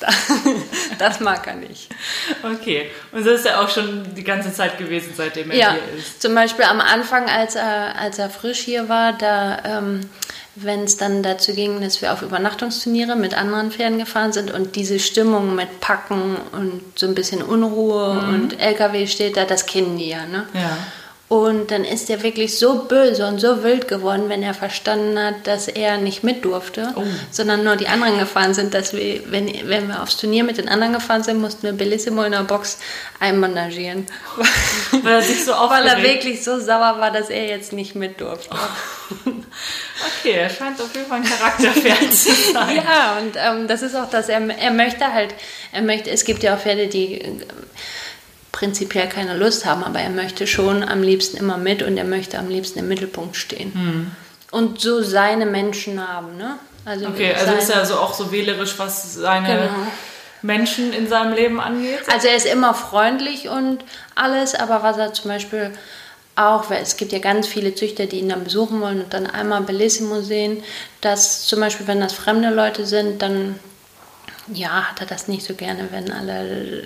Das 0.98 1.20
mag 1.20 1.46
er 1.46 1.54
nicht. 1.54 1.88
Okay, 2.42 2.90
und 3.12 3.24
das 3.24 3.40
ist 3.40 3.46
ja 3.46 3.62
auch 3.62 3.70
schon 3.70 4.14
die 4.14 4.24
ganze 4.24 4.52
Zeit 4.52 4.76
gewesen, 4.76 5.14
seitdem 5.16 5.50
er 5.50 5.56
ja, 5.56 5.72
hier 5.72 5.98
ist. 5.98 6.20
Zum 6.20 6.34
Beispiel 6.34 6.66
am 6.66 6.80
Anfang, 6.80 7.26
als 7.26 7.54
er, 7.54 7.96
als 7.98 8.18
er 8.18 8.28
frisch 8.28 8.58
hier 8.58 8.90
war, 8.90 9.14
da, 9.14 9.62
ähm, 9.64 10.10
wenn 10.56 10.84
es 10.84 10.98
dann 10.98 11.22
dazu 11.22 11.54
ging, 11.54 11.80
dass 11.80 12.02
wir 12.02 12.12
auf 12.12 12.20
Übernachtungsturniere 12.20 13.16
mit 13.16 13.32
anderen 13.32 13.70
Pferden 13.70 13.98
gefahren 13.98 14.32
sind 14.32 14.50
und 14.50 14.76
diese 14.76 14.98
Stimmung 14.98 15.54
mit 15.54 15.80
Packen 15.80 16.36
und 16.52 16.82
so 16.96 17.06
ein 17.06 17.14
bisschen 17.14 17.40
Unruhe 17.40 18.14
mhm. 18.14 18.34
und 18.34 18.60
LKW 18.60 19.06
steht 19.06 19.38
da, 19.38 19.46
das 19.46 19.64
kennen 19.64 19.96
die 19.96 20.10
ja. 20.10 20.26
Ne? 20.26 20.46
Ja. 20.52 20.76
Und 21.30 21.70
dann 21.70 21.84
ist 21.84 22.10
er 22.10 22.24
wirklich 22.24 22.58
so 22.58 22.86
böse 22.88 23.24
und 23.24 23.38
so 23.38 23.62
wild 23.62 23.86
geworden, 23.86 24.24
wenn 24.26 24.42
er 24.42 24.52
verstanden 24.52 25.16
hat, 25.16 25.46
dass 25.46 25.68
er 25.68 25.96
nicht 25.96 26.24
mit 26.24 26.44
durfte, 26.44 26.92
oh. 26.96 27.04
sondern 27.30 27.62
nur 27.62 27.76
die 27.76 27.86
anderen 27.86 28.18
gefahren 28.18 28.52
sind, 28.52 28.74
dass 28.74 28.92
wir, 28.94 29.30
wenn, 29.30 29.46
wenn 29.68 29.86
wir 29.86 30.02
aufs 30.02 30.16
Turnier 30.16 30.42
mit 30.42 30.58
den 30.58 30.68
anderen 30.68 30.92
gefahren 30.92 31.22
sind, 31.22 31.40
mussten 31.40 31.62
wir 31.62 31.72
Bellissimo 31.72 32.24
in 32.24 32.32
der 32.32 32.42
Box 32.42 32.78
einbandagieren. 33.20 34.06
Weil 35.04 35.14
er 35.14 35.22
sich 35.22 35.44
so 35.44 35.52
Weil 35.52 35.86
er 35.86 36.02
wirklich 36.02 36.42
so 36.42 36.58
sauer 36.58 36.96
war, 36.98 37.12
dass 37.12 37.30
er 37.30 37.46
jetzt 37.46 37.72
nicht 37.72 37.94
mit 37.94 38.20
durfte. 38.20 38.56
Okay, 40.20 40.32
er 40.32 40.48
scheint 40.48 40.80
auf 40.80 40.94
jeden 40.94 41.06
Fall 41.06 41.18
ein 41.18 41.24
Charakterpferd 41.24 42.12
zu 42.12 42.32
sein. 42.52 42.76
ja, 42.76 43.18
und 43.18 43.36
ähm, 43.36 43.68
das 43.68 43.82
ist 43.82 43.94
auch 43.94 44.08
das, 44.08 44.28
er, 44.28 44.40
er 44.48 44.70
möchte 44.70 45.12
halt, 45.12 45.34
er 45.72 45.82
möchte, 45.82 46.10
es 46.10 46.24
gibt 46.24 46.42
ja 46.42 46.54
auch 46.54 46.58
Pferde, 46.58 46.88
die 46.88 47.22
prinzipiell 48.60 49.08
keine 49.08 49.38
Lust 49.38 49.64
haben, 49.64 49.82
aber 49.82 50.00
er 50.00 50.10
möchte 50.10 50.46
schon 50.46 50.86
am 50.86 51.02
liebsten 51.02 51.38
immer 51.38 51.56
mit 51.56 51.82
und 51.82 51.96
er 51.96 52.04
möchte 52.04 52.38
am 52.38 52.48
liebsten 52.48 52.80
im 52.80 52.88
Mittelpunkt 52.88 53.34
stehen. 53.34 53.72
Hm. 53.72 54.10
Und 54.50 54.80
so 54.82 55.02
seine 55.02 55.46
Menschen 55.46 56.06
haben, 56.06 56.36
ne? 56.36 56.58
Also 56.84 57.06
okay, 57.06 57.32
also 57.32 57.54
ist 57.54 57.70
er 57.70 57.78
also 57.78 57.94
auch 57.94 58.12
so 58.12 58.30
wählerisch, 58.32 58.74
was 58.76 59.14
seine 59.14 59.48
genau. 59.48 59.86
Menschen 60.42 60.92
in 60.92 61.08
seinem 61.08 61.32
Leben 61.32 61.58
angeht? 61.58 62.00
Also 62.12 62.28
er 62.28 62.36
ist 62.36 62.46
immer 62.46 62.74
freundlich 62.74 63.48
und 63.48 63.82
alles, 64.14 64.54
aber 64.54 64.82
was 64.82 64.98
er 64.98 65.14
zum 65.14 65.30
Beispiel 65.30 65.70
auch, 66.36 66.68
weil 66.68 66.82
es 66.82 66.98
gibt 66.98 67.12
ja 67.12 67.18
ganz 67.18 67.46
viele 67.46 67.74
Züchter, 67.74 68.04
die 68.04 68.18
ihn 68.18 68.28
dann 68.28 68.44
besuchen 68.44 68.82
wollen 68.82 69.02
und 69.04 69.14
dann 69.14 69.26
einmal 69.26 69.62
Bellissimo 69.62 70.20
sehen, 70.20 70.62
dass 71.00 71.46
zum 71.46 71.60
Beispiel, 71.60 71.86
wenn 71.86 72.00
das 72.00 72.12
fremde 72.12 72.50
Leute 72.50 72.84
sind, 72.84 73.22
dann 73.22 73.58
Ja, 74.52 74.90
hat 74.90 75.00
er 75.00 75.06
das 75.06 75.28
nicht 75.28 75.44
so 75.44 75.54
gerne, 75.54 75.88
wenn 75.90 76.10
alle, 76.10 76.82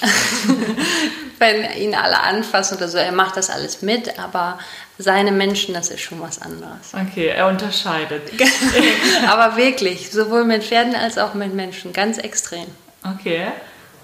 wenn 1.38 1.72
ihn 1.78 1.94
alle 1.94 2.20
anfassen 2.20 2.76
oder 2.76 2.88
so. 2.88 2.98
Er 2.98 3.12
macht 3.12 3.36
das 3.36 3.50
alles 3.50 3.82
mit, 3.82 4.18
aber 4.18 4.58
seine 4.98 5.32
Menschen, 5.32 5.74
das 5.74 5.90
ist 5.90 6.00
schon 6.00 6.20
was 6.20 6.40
anderes. 6.40 6.92
Okay, 6.92 7.28
er 7.28 7.46
unterscheidet. 7.46 8.30
aber 9.28 9.56
wirklich, 9.56 10.10
sowohl 10.10 10.44
mit 10.44 10.64
Pferden 10.64 10.94
als 10.94 11.18
auch 11.18 11.34
mit 11.34 11.54
Menschen, 11.54 11.92
ganz 11.92 12.18
extrem. 12.18 12.66
Okay. 13.04 13.46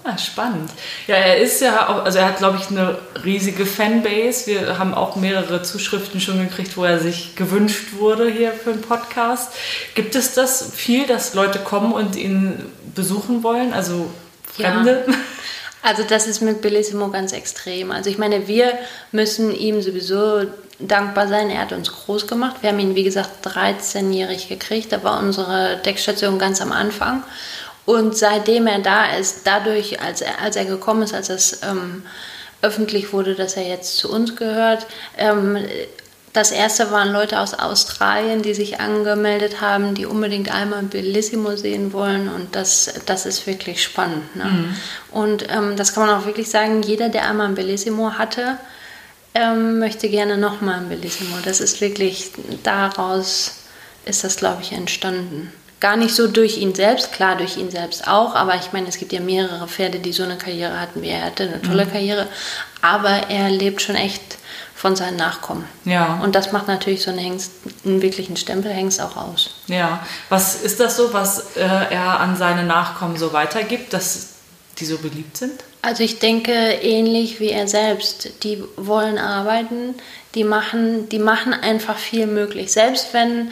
Ja, 0.05 0.17
spannend. 0.19 0.69
Ja, 1.07 1.15
er 1.15 1.37
ist 1.37 1.61
ja 1.61 1.89
auch, 1.89 2.05
also 2.05 2.19
er 2.19 2.27
hat, 2.27 2.37
glaube 2.37 2.59
ich, 2.61 2.69
eine 2.69 2.99
riesige 3.23 3.65
Fanbase. 3.65 4.45
Wir 4.45 4.77
haben 4.77 4.93
auch 4.93 5.15
mehrere 5.15 5.63
Zuschriften 5.63 6.21
schon 6.21 6.37
gekriegt, 6.37 6.77
wo 6.77 6.83
er 6.83 6.99
sich 6.99 7.35
gewünscht 7.35 7.93
wurde 7.93 8.29
hier 8.29 8.51
für 8.51 8.71
einen 8.71 8.81
Podcast. 8.81 9.53
Gibt 9.95 10.13
es 10.13 10.35
das 10.35 10.73
viel, 10.75 11.07
dass 11.07 11.33
Leute 11.33 11.57
kommen 11.57 11.91
und 11.91 12.15
ihn 12.15 12.71
besuchen 12.93 13.41
wollen? 13.41 13.73
Also 13.73 14.11
Fremde? 14.53 15.05
Ja. 15.07 15.13
Also 15.81 16.03
das 16.03 16.27
ist 16.27 16.41
mit 16.41 16.61
Bellissimo 16.61 17.09
ganz 17.09 17.31
extrem. 17.31 17.91
Also 17.91 18.09
ich 18.09 18.17
meine, 18.17 18.47
wir 18.47 18.73
müssen 19.11 19.55
ihm 19.55 19.81
sowieso 19.81 20.45
dankbar 20.79 21.27
sein. 21.27 21.49
Er 21.49 21.61
hat 21.61 21.73
uns 21.73 21.91
groß 21.91 22.27
gemacht. 22.27 22.57
Wir 22.61 22.69
haben 22.69 22.79
ihn, 22.79 22.95
wie 22.95 23.03
gesagt, 23.03 23.45
13-jährig 23.45 24.49
gekriegt. 24.49 24.91
Da 24.91 25.03
war 25.03 25.19
unsere 25.19 25.77
Deckstation 25.85 26.39
ganz 26.39 26.61
am 26.61 26.71
Anfang. 26.71 27.23
Und 27.85 28.17
seitdem 28.17 28.67
er 28.67 28.79
da 28.79 29.05
ist, 29.15 29.41
dadurch, 29.45 30.01
als 30.01 30.21
er, 30.21 30.41
als 30.41 30.55
er 30.55 30.65
gekommen 30.65 31.03
ist, 31.03 31.13
als 31.13 31.29
es 31.29 31.61
ähm, 31.63 32.03
öffentlich 32.61 33.13
wurde, 33.13 33.35
dass 33.35 33.57
er 33.57 33.67
jetzt 33.67 33.97
zu 33.97 34.11
uns 34.11 34.35
gehört, 34.35 34.87
ähm, 35.17 35.57
das 36.33 36.51
erste 36.51 36.91
waren 36.91 37.13
Leute 37.13 37.39
aus 37.39 37.53
Australien, 37.53 38.41
die 38.41 38.53
sich 38.53 38.81
angemeldet 38.81 39.61
haben, 39.61 39.95
die 39.95 40.05
unbedingt 40.05 40.53
einmal 40.53 40.83
Bellissimo 40.83 41.55
sehen 41.55 41.93
wollen. 41.93 42.27
Und 42.27 42.55
das, 42.55 42.93
das 43.05 43.25
ist 43.25 43.47
wirklich 43.47 43.81
spannend. 43.81 44.35
Ne? 44.35 44.43
Mhm. 44.43 44.75
Und 45.11 45.45
ähm, 45.49 45.77
das 45.77 45.93
kann 45.93 46.05
man 46.05 46.19
auch 46.19 46.25
wirklich 46.25 46.49
sagen, 46.49 46.81
jeder, 46.81 47.07
der 47.07 47.29
einmal 47.29 47.47
ein 47.47 47.55
Bellissimo 47.55 48.13
hatte, 48.17 48.57
ähm, 49.33 49.79
möchte 49.79 50.09
gerne 50.09 50.37
nochmal 50.37 50.79
ein 50.79 50.89
Bellissimo. 50.89 51.37
Das 51.45 51.61
ist 51.61 51.79
wirklich, 51.79 52.31
daraus 52.63 53.59
ist 54.03 54.25
das, 54.25 54.35
glaube 54.35 54.61
ich, 54.61 54.73
entstanden 54.73 55.53
gar 55.79 55.97
nicht 55.97 56.15
so 56.15 56.27
durch 56.27 56.57
ihn 56.57 56.73
selbst, 56.73 57.11
klar 57.11 57.35
durch 57.35 57.57
ihn 57.57 57.69
selbst 57.69 58.07
auch, 58.07 58.35
aber 58.35 58.55
ich 58.55 58.71
meine, 58.71 58.87
es 58.87 58.97
gibt 58.97 59.13
ja 59.13 59.19
mehrere 59.19 59.67
Pferde, 59.67 59.99
die 59.99 60.13
so 60.13 60.23
eine 60.23 60.37
Karriere 60.37 60.79
hatten 60.79 61.01
wie 61.01 61.09
er 61.09 61.23
hatte, 61.23 61.43
eine 61.43 61.61
tolle 61.61 61.85
mhm. 61.85 61.91
Karriere, 61.91 62.27
aber 62.81 63.29
er 63.29 63.49
lebt 63.49 63.81
schon 63.81 63.95
echt 63.95 64.37
von 64.75 64.95
seinen 64.95 65.17
Nachkommen. 65.17 65.65
Ja. 65.85 66.19
Und 66.21 66.35
das 66.35 66.51
macht 66.51 66.67
natürlich 66.67 67.01
so 67.01 67.09
einen 67.09 67.19
Hengst, 67.19 67.51
einen 67.85 68.01
wirklichen 68.01 68.37
Stempelhengst 68.37 69.01
auch 69.01 69.15
aus. 69.15 69.55
Ja. 69.67 70.05
Was 70.29 70.61
ist 70.61 70.79
das 70.79 70.97
so, 70.97 71.13
was 71.13 71.55
äh, 71.55 71.61
er 71.61 72.19
an 72.19 72.35
seine 72.35 72.63
Nachkommen 72.63 73.17
so 73.17 73.33
weitergibt, 73.33 73.93
dass 73.93 74.33
die 74.77 74.85
so 74.85 74.97
beliebt 74.97 75.37
sind? 75.37 75.63
Also 75.81 76.03
ich 76.03 76.19
denke 76.19 76.51
ähnlich 76.51 77.39
wie 77.39 77.49
er 77.49 77.67
selbst. 77.67 78.43
Die 78.43 78.63
wollen 78.75 79.17
arbeiten, 79.17 79.95
die 80.35 80.43
machen, 80.43 81.09
die 81.09 81.19
machen 81.19 81.53
einfach 81.53 81.97
viel 81.97 82.27
möglich. 82.27 82.71
Selbst 82.71 83.13
wenn 83.13 83.51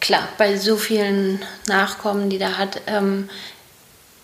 klar, 0.00 0.28
bei 0.38 0.56
so 0.56 0.76
vielen 0.76 1.40
Nachkommen, 1.66 2.30
die 2.30 2.38
da 2.38 2.58
hat, 2.58 2.80
ähm, 2.86 3.28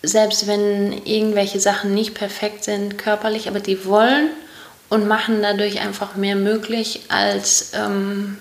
selbst 0.03 0.47
wenn 0.47 0.93
irgendwelche 1.05 1.61
Sachen 1.61 1.95
nicht 1.95 2.15
perfekt 2.15 2.65
sind 2.65 2.99
körperlich, 2.99 3.49
aber 3.49 3.61
die 3.61 3.85
wollen 3.85 4.31
und 4.89 5.07
machen 5.07 5.43
dadurch 5.43 5.81
einfach 5.81 6.17
mehr 6.17 6.37
möglich, 6.37 7.03
als, 7.09 7.73
ähm, 7.75 8.39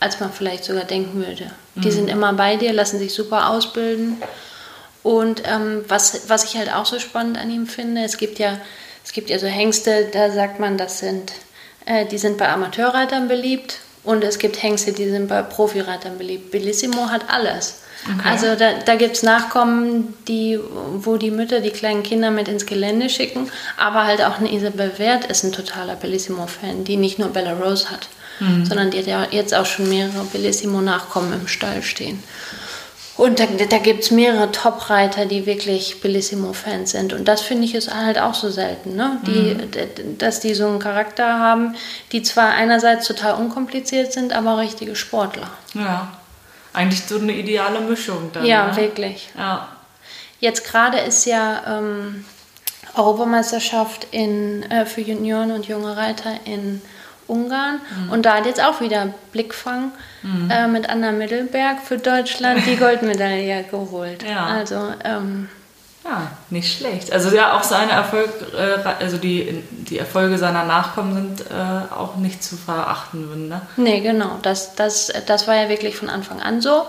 als 0.00 0.20
man 0.20 0.32
vielleicht 0.32 0.64
sogar 0.64 0.84
denken 0.84 1.24
würde. 1.24 1.50
Mhm. 1.74 1.80
Die 1.82 1.90
sind 1.90 2.08
immer 2.08 2.32
bei 2.32 2.56
dir, 2.56 2.72
lassen 2.72 2.98
sich 2.98 3.14
super 3.14 3.50
ausbilden. 3.50 4.22
Und 5.02 5.42
ähm, 5.44 5.84
was, 5.88 6.28
was 6.28 6.44
ich 6.44 6.56
halt 6.56 6.72
auch 6.72 6.86
so 6.86 6.98
spannend 6.98 7.36
an 7.36 7.50
ihm 7.50 7.66
finde, 7.66 8.04
es 8.04 8.16
gibt 8.16 8.38
ja, 8.38 8.58
es 9.04 9.12
gibt 9.12 9.30
ja 9.30 9.38
so 9.38 9.46
Hengste, 9.46 10.08
da 10.12 10.30
sagt 10.30 10.60
man, 10.60 10.78
das 10.78 11.00
sind, 11.00 11.32
äh, 11.84 12.06
die 12.06 12.18
sind 12.18 12.38
bei 12.38 12.48
Amateurreitern 12.48 13.28
beliebt 13.28 13.80
und 14.04 14.24
es 14.24 14.38
gibt 14.38 14.62
Hengste, 14.62 14.92
die 14.92 15.08
sind 15.08 15.28
bei 15.28 15.42
Profireitern 15.42 16.18
beliebt. 16.18 16.50
Bellissimo 16.50 17.08
hat 17.08 17.22
alles. 17.28 17.82
Okay. 18.04 18.28
Also 18.28 18.56
da, 18.56 18.72
da 18.84 18.96
gibt 18.96 19.16
es 19.16 19.22
Nachkommen, 19.22 20.14
die, 20.26 20.58
wo 20.96 21.16
die 21.16 21.30
Mütter 21.30 21.60
die 21.60 21.70
kleinen 21.70 22.02
Kinder 22.02 22.32
mit 22.32 22.48
ins 22.48 22.66
Gelände 22.66 23.08
schicken, 23.08 23.48
aber 23.76 24.04
halt 24.04 24.22
auch 24.22 24.38
eine 24.38 24.52
Isabel 24.52 24.98
Wert 24.98 25.26
ist 25.26 25.44
ein 25.44 25.52
totaler 25.52 25.94
Bellissimo-Fan, 25.94 26.82
die 26.82 26.96
nicht 26.96 27.20
nur 27.20 27.28
Bella 27.28 27.52
Rose 27.52 27.90
hat, 27.90 28.08
mhm. 28.40 28.66
sondern 28.66 28.90
die 28.90 28.98
hat 28.98 29.06
ja 29.06 29.26
jetzt 29.30 29.54
auch 29.54 29.66
schon 29.66 29.88
mehrere 29.88 30.24
Bellissimo-Nachkommen 30.24 31.32
im 31.32 31.46
Stall 31.46 31.82
stehen. 31.82 32.22
Und 33.16 33.40
da, 33.40 33.44
da 33.46 33.78
gibt 33.78 34.04
es 34.04 34.10
mehrere 34.10 34.50
Top-Reiter, 34.52 35.26
die 35.26 35.44
wirklich 35.44 36.00
Bellissimo-Fans 36.00 36.92
sind. 36.92 37.12
Und 37.12 37.28
das 37.28 37.42
finde 37.42 37.64
ich 37.64 37.74
ist 37.74 37.94
halt 37.94 38.18
auch 38.18 38.34
so 38.34 38.50
selten, 38.50 38.96
ne? 38.96 39.18
die, 39.26 39.54
mhm. 39.54 40.18
dass 40.18 40.40
die 40.40 40.54
so 40.54 40.66
einen 40.66 40.78
Charakter 40.78 41.38
haben, 41.38 41.76
die 42.12 42.22
zwar 42.22 42.52
einerseits 42.52 43.06
total 43.06 43.34
unkompliziert 43.34 44.12
sind, 44.12 44.32
aber 44.32 44.58
richtige 44.58 44.96
Sportler. 44.96 45.50
Ja, 45.74 46.08
eigentlich 46.72 47.02
so 47.04 47.18
eine 47.18 47.32
ideale 47.32 47.80
Mischung 47.80 48.30
dann. 48.32 48.46
Ja, 48.46 48.68
ne? 48.68 48.76
wirklich. 48.76 49.30
Ja. 49.36 49.68
Jetzt 50.40 50.64
gerade 50.64 50.98
ist 50.98 51.26
ja 51.26 51.78
ähm, 51.78 52.24
Europameisterschaft 52.94 54.06
in, 54.10 54.62
äh, 54.70 54.86
für 54.86 55.02
Junioren 55.02 55.52
und 55.52 55.66
junge 55.66 55.96
Reiter 55.96 56.32
in 56.46 56.80
Ungarn. 57.26 57.80
Mhm. 58.04 58.12
Und 58.12 58.26
da 58.26 58.36
hat 58.36 58.46
jetzt 58.46 58.62
auch 58.62 58.80
wieder 58.80 59.08
Blickfang 59.32 59.92
mhm. 60.22 60.50
äh, 60.50 60.66
mit 60.68 60.88
Anna 60.88 61.12
Mittelberg 61.12 61.80
für 61.80 61.98
Deutschland 61.98 62.66
die 62.66 62.76
Goldmedaille 62.78 63.64
geholt. 63.64 64.22
Ja. 64.22 64.46
Also, 64.46 64.92
ähm, 65.04 65.48
ja, 66.04 66.32
nicht 66.50 66.76
schlecht. 66.76 67.12
Also 67.12 67.34
ja, 67.34 67.56
auch 67.56 67.62
seine 67.62 67.92
Erfolg, 67.92 68.28
äh, 68.56 68.88
also 68.98 69.18
die, 69.18 69.62
die 69.70 69.98
Erfolge 69.98 70.36
seiner 70.36 70.64
Nachkommen 70.64 71.14
sind 71.14 71.50
äh, 71.50 71.94
auch 71.94 72.16
nicht 72.16 72.42
zu 72.42 72.56
verachten. 72.56 73.48
Ne? 73.48 73.60
Nee, 73.76 74.00
genau. 74.00 74.38
Das, 74.42 74.74
das, 74.74 75.12
das 75.26 75.46
war 75.46 75.54
ja 75.54 75.68
wirklich 75.68 75.96
von 75.96 76.10
Anfang 76.10 76.42
an 76.42 76.60
so. 76.60 76.86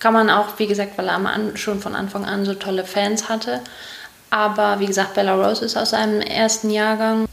Kann 0.00 0.12
man 0.12 0.30
auch, 0.30 0.58
wie 0.58 0.66
gesagt, 0.66 0.98
weil 0.98 1.08
er 1.08 1.20
schon 1.54 1.80
von 1.80 1.94
Anfang 1.94 2.24
an 2.24 2.44
so 2.44 2.54
tolle 2.54 2.84
Fans 2.84 3.28
hatte. 3.28 3.60
Aber 4.30 4.80
wie 4.80 4.86
gesagt, 4.86 5.14
Bella 5.14 5.34
Rose 5.34 5.64
ist 5.64 5.76
aus 5.76 5.90
seinem 5.90 6.20
ersten 6.20 6.70
Jahrgang. 6.70 7.28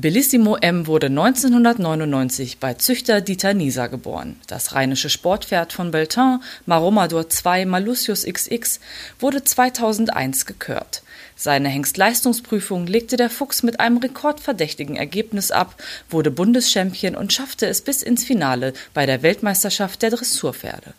Bellissimo 0.00 0.56
M 0.56 0.86
wurde 0.86 1.08
1999 1.08 2.56
bei 2.56 2.72
Züchter 2.72 3.20
Dieter 3.20 3.52
Nieser 3.52 3.90
geboren. 3.90 4.36
Das 4.46 4.74
rheinische 4.74 5.10
Sportpferd 5.10 5.74
von 5.74 5.90
Beltin, 5.90 6.38
Maromador 6.64 7.26
II 7.44 7.66
Malusius 7.66 8.24
XX, 8.24 8.80
wurde 9.18 9.44
2001 9.44 10.46
gekürt. 10.46 11.02
Seine 11.36 11.68
Hengstleistungsprüfung 11.68 12.86
legte 12.86 13.18
der 13.18 13.28
Fuchs 13.28 13.62
mit 13.62 13.78
einem 13.78 13.98
rekordverdächtigen 13.98 14.96
Ergebnis 14.96 15.50
ab, 15.50 15.74
wurde 16.08 16.30
Bundeschampion 16.30 17.14
und 17.14 17.34
schaffte 17.34 17.66
es 17.66 17.82
bis 17.82 18.02
ins 18.02 18.24
Finale 18.24 18.72
bei 18.94 19.04
der 19.04 19.22
Weltmeisterschaft 19.22 20.00
der 20.00 20.08
Dressurpferde. 20.08 20.94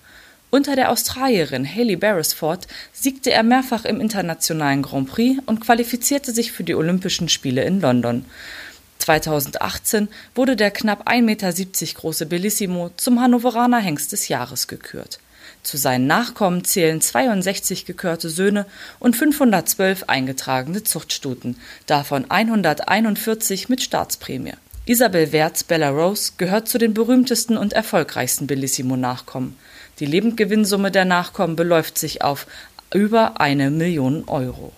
Unter 0.51 0.75
der 0.75 0.91
Australierin 0.91 1.65
Hayley 1.65 1.96
Beresford 1.96 2.67
siegte 2.91 3.31
er 3.31 3.41
mehrfach 3.41 3.86
im 3.86 4.00
internationalen 4.00 4.84
Grand 4.84 5.10
Prix 5.10 5.41
und 5.48 5.62
qualifizierte 5.62 6.34
sich 6.34 6.51
für 6.51 6.65
die 6.65 6.75
Olympischen 6.75 7.29
Spiele 7.29 7.63
in 7.63 7.81
London. 7.81 8.25
2018 9.01 10.08
wurde 10.36 10.55
der 10.55 10.72
knapp 10.72 11.08
1,70 11.08 11.22
Meter 11.22 11.53
große 12.00 12.25
Bellissimo 12.25 12.91
zum 12.98 13.20
Hannoveraner 13.20 13.79
Hengst 13.79 14.12
des 14.12 14.27
Jahres 14.27 14.67
gekürt. 14.67 15.20
Zu 15.63 15.77
seinen 15.77 16.08
Nachkommen 16.08 16.63
zählen 16.63 17.01
62 17.01 17.86
gekörte 17.86 18.29
Söhne 18.29 18.65
und 19.00 19.15
512 19.15 20.05
eingetragene 20.08 20.84
Zuchtstuten, 20.84 21.58
davon 21.86 22.29
141 22.29 23.70
mit 23.70 23.84
Staatsprämie. 23.84 24.53
Isabel 24.86 25.31
Wertz 25.31 25.63
Bella 25.63 25.89
Rose 25.89 26.34
gehört 26.38 26.67
zu 26.67 26.79
den 26.79 26.96
berühmtesten 26.96 27.58
und 27.58 27.74
erfolgreichsten 27.74 28.48
Bellissimo-Nachkommen. 28.48 29.55
Die 30.00 30.08
Lebendgewinnsumme 30.08 30.89
der 30.89 31.05
Nachkommen 31.05 31.55
beläuft 31.55 32.00
sich 32.00 32.24
auf 32.24 32.48
über 32.91 33.39
eine 33.39 33.70
Million 33.70 34.24
Euro. 34.27 34.74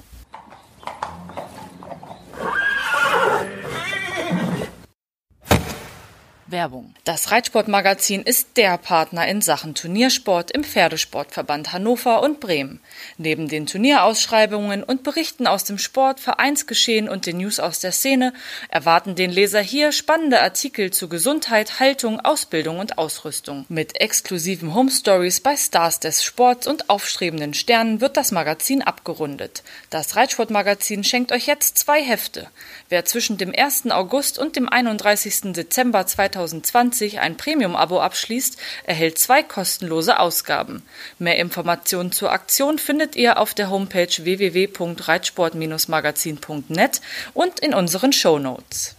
Werbung. 6.54 6.94
Das 7.04 7.32
Reitsportmagazin 7.32 8.22
ist 8.22 8.56
der 8.56 8.78
Partner 8.78 9.28
in 9.28 9.42
Sachen 9.42 9.76
Turniersport 9.76 10.52
im 10.52 10.64
Pferdesportverband 10.64 11.74
Hannover 11.74 12.22
und 12.22 12.40
Bremen. 12.40 12.80
Neben 13.18 13.50
den 13.50 13.66
Turnierausschreibungen 13.66 14.84
und 14.84 15.04
Berichten 15.04 15.48
aus 15.48 15.66
dem 15.66 15.78
Sport, 15.78 16.22
Vereinsgeschehen 16.22 17.10
und 17.10 17.26
den 17.26 17.38
News 17.38 17.60
aus 17.60 17.80
der 17.80 17.92
Szene 17.92 18.34
erwarten 18.70 19.16
den 19.16 19.32
Leser 19.32 19.60
hier 19.60 19.92
spannende 19.92 20.42
Artikel 20.42 20.92
zu 20.92 21.10
Gesundheit, 21.10 21.82
Haltung, 21.82 22.22
Ausbildung 22.22 22.80
und 22.80 22.98
Ausrüstung. 22.98 23.66
Mit 23.68 24.00
exklusiven 24.00 24.74
Home 24.74 24.92
Stories 24.92 25.42
bei 25.42 25.58
Stars 25.58 26.00
des 26.00 26.24
Sports 26.24 26.68
und 26.68 26.90
aufstrebenden 26.90 27.54
Sternen 27.54 28.00
wird 28.00 28.16
das 28.16 28.32
Magazin 28.32 28.84
abgerundet. 28.84 29.64
Das 29.90 30.16
Reitsportmagazin 30.16 31.04
schenkt 31.04 31.32
euch 31.32 31.48
jetzt 31.48 31.80
zwei 31.80 32.02
Hefte. 32.02 32.48
Wer 32.90 33.06
zwischen 33.06 33.38
dem 33.38 33.54
1. 33.58 33.90
August 33.90 34.38
und 34.38 34.56
dem 34.56 34.70
31. 34.70 35.54
Dezember 35.54 36.06
2020 36.06 36.43
2020 36.44 37.20
ein 37.20 37.38
Premium-Abo 37.38 38.02
abschließt, 38.02 38.58
erhält 38.84 39.18
zwei 39.18 39.42
kostenlose 39.44 40.20
Ausgaben. 40.20 40.84
Mehr 41.20 41.38
Informationen 41.38 42.12
zur 42.12 42.32
Aktion 42.32 42.80
findet 42.80 43.16
ihr 43.16 43.38
auf 43.38 43.54
der 43.54 43.70
Homepage 43.70 44.08
www.reitsport-magazin.net 44.08 47.00
und 47.34 47.62
in 47.62 47.74
unseren 47.74 48.12
Shownotes. 48.12 48.96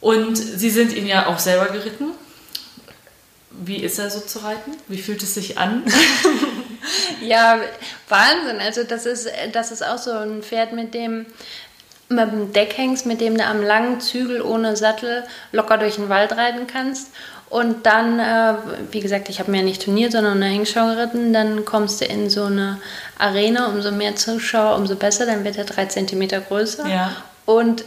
Und 0.00 0.36
Sie 0.36 0.70
sind 0.70 0.94
ihn 0.94 1.06
ja 1.06 1.26
auch 1.26 1.38
selber 1.38 1.66
geritten. 1.66 2.12
Wie 3.50 3.76
ist 3.76 3.98
er 3.98 4.08
so 4.10 4.20
zu 4.20 4.38
reiten? 4.40 4.72
Wie 4.86 4.98
fühlt 4.98 5.22
es 5.22 5.32
sich 5.34 5.56
an? 5.58 5.82
ja, 7.22 7.58
Wahnsinn. 8.08 8.60
Also 8.60 8.84
das 8.84 9.06
ist, 9.06 9.28
das 9.52 9.72
ist 9.72 9.82
auch 9.82 9.96
so 9.98 10.12
ein 10.12 10.42
Pferd, 10.42 10.74
mit 10.74 10.92
dem 10.92 11.24
mit 12.08 12.32
dem 12.32 12.52
Deckhengst, 12.52 13.06
mit 13.06 13.20
dem 13.20 13.36
du 13.36 13.44
am 13.44 13.62
langen 13.62 14.00
Zügel 14.00 14.40
ohne 14.42 14.76
Sattel 14.76 15.24
locker 15.52 15.78
durch 15.78 15.96
den 15.96 16.08
Wald 16.08 16.32
reiten 16.32 16.66
kannst. 16.66 17.10
Und 17.48 17.86
dann, 17.86 18.18
äh, 18.18 18.54
wie 18.90 19.00
gesagt, 19.00 19.28
ich 19.28 19.38
habe 19.38 19.50
mir 19.50 19.58
ja 19.58 19.62
nicht 19.62 19.82
Turnier, 19.82 20.10
sondern 20.10 20.42
eine 20.42 20.46
Hengschau 20.52 20.86
geritten. 20.86 21.32
Dann 21.32 21.64
kommst 21.64 22.00
du 22.00 22.04
in 22.04 22.28
so 22.28 22.44
eine 22.44 22.78
Arena, 23.18 23.68
umso 23.68 23.92
mehr 23.92 24.16
Zuschauer, 24.16 24.76
umso 24.76 24.96
besser. 24.96 25.26
Dann 25.26 25.44
wird 25.44 25.56
er 25.56 25.64
drei 25.64 25.86
Zentimeter 25.86 26.40
größer. 26.40 26.88
Ja. 26.88 27.12
Und 27.44 27.84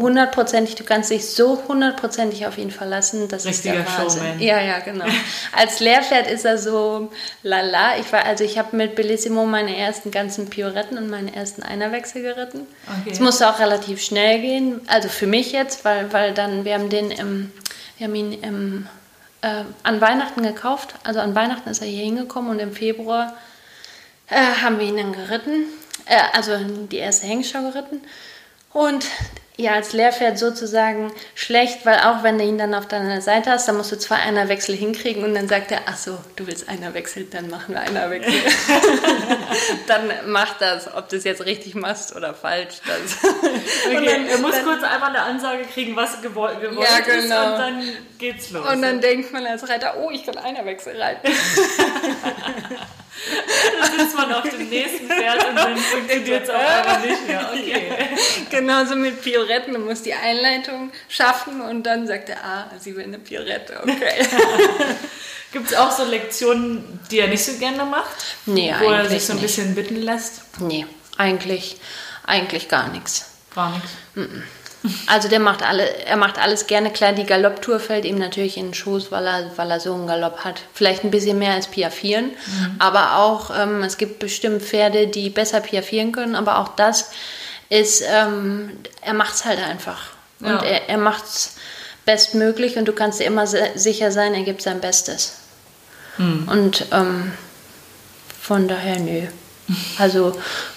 hundertprozentig, 0.00 0.74
du 0.74 0.84
kannst 0.84 1.10
dich 1.10 1.26
so 1.30 1.62
hundertprozentig 1.68 2.46
auf 2.46 2.58
ihn 2.58 2.70
verlassen. 2.70 3.28
Das 3.28 3.44
Richtiger 3.44 3.80
ist 3.80 3.88
der 3.88 3.98
Wahnsinn. 3.98 4.22
Showman. 4.22 4.40
Ja, 4.40 4.60
ja, 4.60 4.78
genau. 4.80 5.04
Als 5.52 5.80
Lehrpferd 5.80 6.30
ist 6.30 6.44
er 6.44 6.58
so 6.58 7.10
lala. 7.42 7.98
Ich 7.98 8.12
war, 8.12 8.24
also 8.24 8.44
ich 8.44 8.58
habe 8.58 8.76
mit 8.76 8.94
Bellissimo 8.94 9.46
meine 9.46 9.76
ersten 9.76 10.10
ganzen 10.10 10.50
Pioretten 10.50 10.98
und 10.98 11.08
meine 11.08 11.34
ersten 11.34 11.62
Einerwechsel 11.62 12.22
geritten. 12.22 12.66
Okay. 13.00 13.10
Es 13.12 13.20
musste 13.20 13.48
auch 13.48 13.58
relativ 13.58 14.02
schnell 14.02 14.40
gehen, 14.40 14.80
also 14.86 15.08
für 15.08 15.26
mich 15.26 15.52
jetzt, 15.52 15.84
weil, 15.84 16.12
weil 16.12 16.34
dann, 16.34 16.64
wir 16.64 16.74
haben 16.74 16.88
den 16.88 17.10
im, 17.10 17.52
wir 17.98 18.06
haben 18.06 18.14
ihn 18.14 18.32
im, 18.42 18.86
äh, 19.42 19.64
an 19.82 20.00
Weihnachten 20.00 20.42
gekauft. 20.42 20.94
Also 21.04 21.20
an 21.20 21.34
Weihnachten 21.34 21.68
ist 21.68 21.80
er 21.80 21.88
hier 21.88 22.04
hingekommen 22.04 22.50
und 22.50 22.58
im 22.58 22.72
Februar 22.72 23.36
äh, 24.28 24.62
haben 24.62 24.78
wir 24.78 24.86
ihn 24.86 24.96
dann 24.96 25.12
geritten. 25.12 25.64
Äh, 26.06 26.18
also 26.32 26.56
die 26.90 26.98
erste 26.98 27.26
Hengschau 27.26 27.62
geritten. 27.62 28.00
Und 28.72 29.06
ja, 29.60 29.72
als 29.74 29.92
Lehrpferd 29.92 30.38
sozusagen 30.38 31.12
schlecht, 31.34 31.84
weil 31.86 31.98
auch 32.00 32.22
wenn 32.22 32.38
du 32.38 32.44
ihn 32.44 32.58
dann 32.58 32.74
auf 32.74 32.86
deiner 32.88 33.20
Seite 33.20 33.50
hast, 33.50 33.68
dann 33.68 33.76
musst 33.76 33.92
du 33.92 33.98
zwei 33.98 34.16
Einerwechsel 34.16 34.74
hinkriegen 34.74 35.22
und 35.22 35.34
dann 35.34 35.48
sagt 35.48 35.70
er, 35.70 35.80
ach 35.86 35.96
so, 35.96 36.18
du 36.36 36.46
willst 36.46 36.68
Einerwechsel, 36.68 37.24
dann 37.24 37.48
machen 37.50 37.74
wir 37.74 37.80
Einerwechsel. 37.82 38.32
dann 39.86 40.10
mach 40.26 40.58
das, 40.58 40.92
ob 40.94 41.08
du 41.08 41.16
es 41.16 41.24
jetzt 41.24 41.44
richtig 41.44 41.74
machst 41.74 42.14
oder 42.16 42.34
falsch. 42.34 42.76
Das. 42.86 43.18
Okay, 43.86 44.04
dann- 44.06 44.26
er 44.26 44.38
muss 44.38 44.54
dann- 44.54 44.64
kurz 44.64 44.82
einmal 44.82 45.10
eine 45.10 45.22
Ansage 45.22 45.64
kriegen, 45.64 45.96
was 45.96 46.20
gewollt, 46.22 46.60
gewollt 46.60 46.88
Ja, 46.88 46.98
ist 46.98 47.22
genau. 47.22 47.52
und 47.52 47.58
dann 47.58 47.82
geht's 48.18 48.50
los. 48.50 48.66
Und 48.68 48.82
dann 48.82 49.00
denkt 49.00 49.32
man 49.32 49.46
als 49.46 49.68
Reiter, 49.68 49.96
oh, 50.00 50.10
ich 50.10 50.24
kann 50.24 50.36
Einerwechsel 50.38 51.00
reiten. 51.00 51.28
dann 53.80 53.98
sitzt 53.98 54.16
man 54.16 54.32
auf 54.32 54.48
dem 54.48 54.68
nächsten 54.68 55.06
Pferd 55.08 55.48
und 55.48 55.56
dann 55.56 55.76
funktioniert 55.76 56.44
es 56.44 56.50
auf 56.50 56.56
einmal 56.56 57.00
nicht 57.06 57.26
mehr. 57.26 57.50
Okay. 57.52 57.92
Genauso 58.50 58.96
mit 58.96 59.20
Pioretten, 59.22 59.74
du 59.74 59.80
musst 59.80 60.06
die 60.06 60.14
Einleitung 60.14 60.90
schaffen 61.08 61.60
und 61.60 61.82
dann 61.84 62.06
sagt 62.06 62.28
er, 62.30 62.44
ah, 62.44 62.70
sie 62.78 62.96
will 62.96 63.04
eine 63.04 63.18
Piorette, 63.18 63.80
okay. 63.82 64.26
Gibt 65.52 65.70
es 65.72 65.76
auch 65.76 65.90
so 65.90 66.04
Lektionen, 66.04 67.00
die 67.10 67.18
er 67.18 67.26
nicht 67.26 67.44
so 67.44 67.52
gerne 67.58 67.84
macht? 67.84 68.36
Nee, 68.46 68.72
Wo 68.78 68.90
er 68.90 69.08
sich 69.08 69.24
so 69.24 69.32
ein 69.32 69.36
nicht. 69.36 69.46
bisschen 69.46 69.74
bitten 69.74 69.96
lässt? 69.96 70.42
Nee, 70.60 70.86
eigentlich, 71.16 71.76
eigentlich 72.24 72.68
gar 72.68 72.88
nichts. 72.88 73.26
Gar 73.52 73.70
nichts. 73.72 73.90
Also 75.06 75.28
der 75.28 75.40
macht 75.40 75.62
alle, 75.62 75.86
er 76.06 76.16
macht 76.16 76.38
alles 76.38 76.66
gerne. 76.66 76.90
Klar, 76.90 77.12
die 77.12 77.24
Galopptour 77.26 77.80
fällt 77.80 78.04
ihm 78.06 78.18
natürlich 78.18 78.56
in 78.56 78.68
den 78.68 78.74
Schoß, 78.74 79.12
weil 79.12 79.26
er, 79.26 79.50
weil 79.56 79.70
er 79.70 79.78
so 79.80 79.92
einen 79.92 80.06
Galopp 80.06 80.38
hat. 80.44 80.62
Vielleicht 80.72 81.04
ein 81.04 81.10
bisschen 81.10 81.38
mehr 81.38 81.52
als 81.52 81.68
piaffieren, 81.68 82.30
aber 82.78 83.16
auch, 83.18 83.50
ähm, 83.54 83.82
es 83.82 83.98
gibt 83.98 84.18
bestimmt 84.20 84.62
Pferde, 84.62 85.06
die 85.06 85.28
besser 85.28 85.60
piaffieren 85.60 86.12
können, 86.12 86.34
aber 86.34 86.58
auch 86.58 86.68
das 86.76 87.10
ist, 87.68 88.02
ähm, 88.10 88.70
er 89.02 89.12
macht 89.14 89.34
es 89.34 89.44
halt 89.44 89.62
einfach. 89.62 90.00
Und 90.40 90.48
Ja. 90.48 90.62
er, 90.62 90.88
er 90.88 90.98
macht 90.98 91.24
es 91.24 91.56
bestmöglich 92.06 92.76
und 92.78 92.86
du 92.86 92.92
kannst 92.94 93.20
dir 93.20 93.24
immer 93.24 93.46
sicher 93.46 94.10
sein, 94.10 94.32
er 94.34 94.42
gibt 94.44 94.62
sein 94.62 94.80
Bestes. 94.80 95.34
Und 96.18 96.86
ähm, 96.92 97.32
von 98.40 98.66
daher, 98.68 98.98
nö. 98.98 99.22
Also 99.98 100.36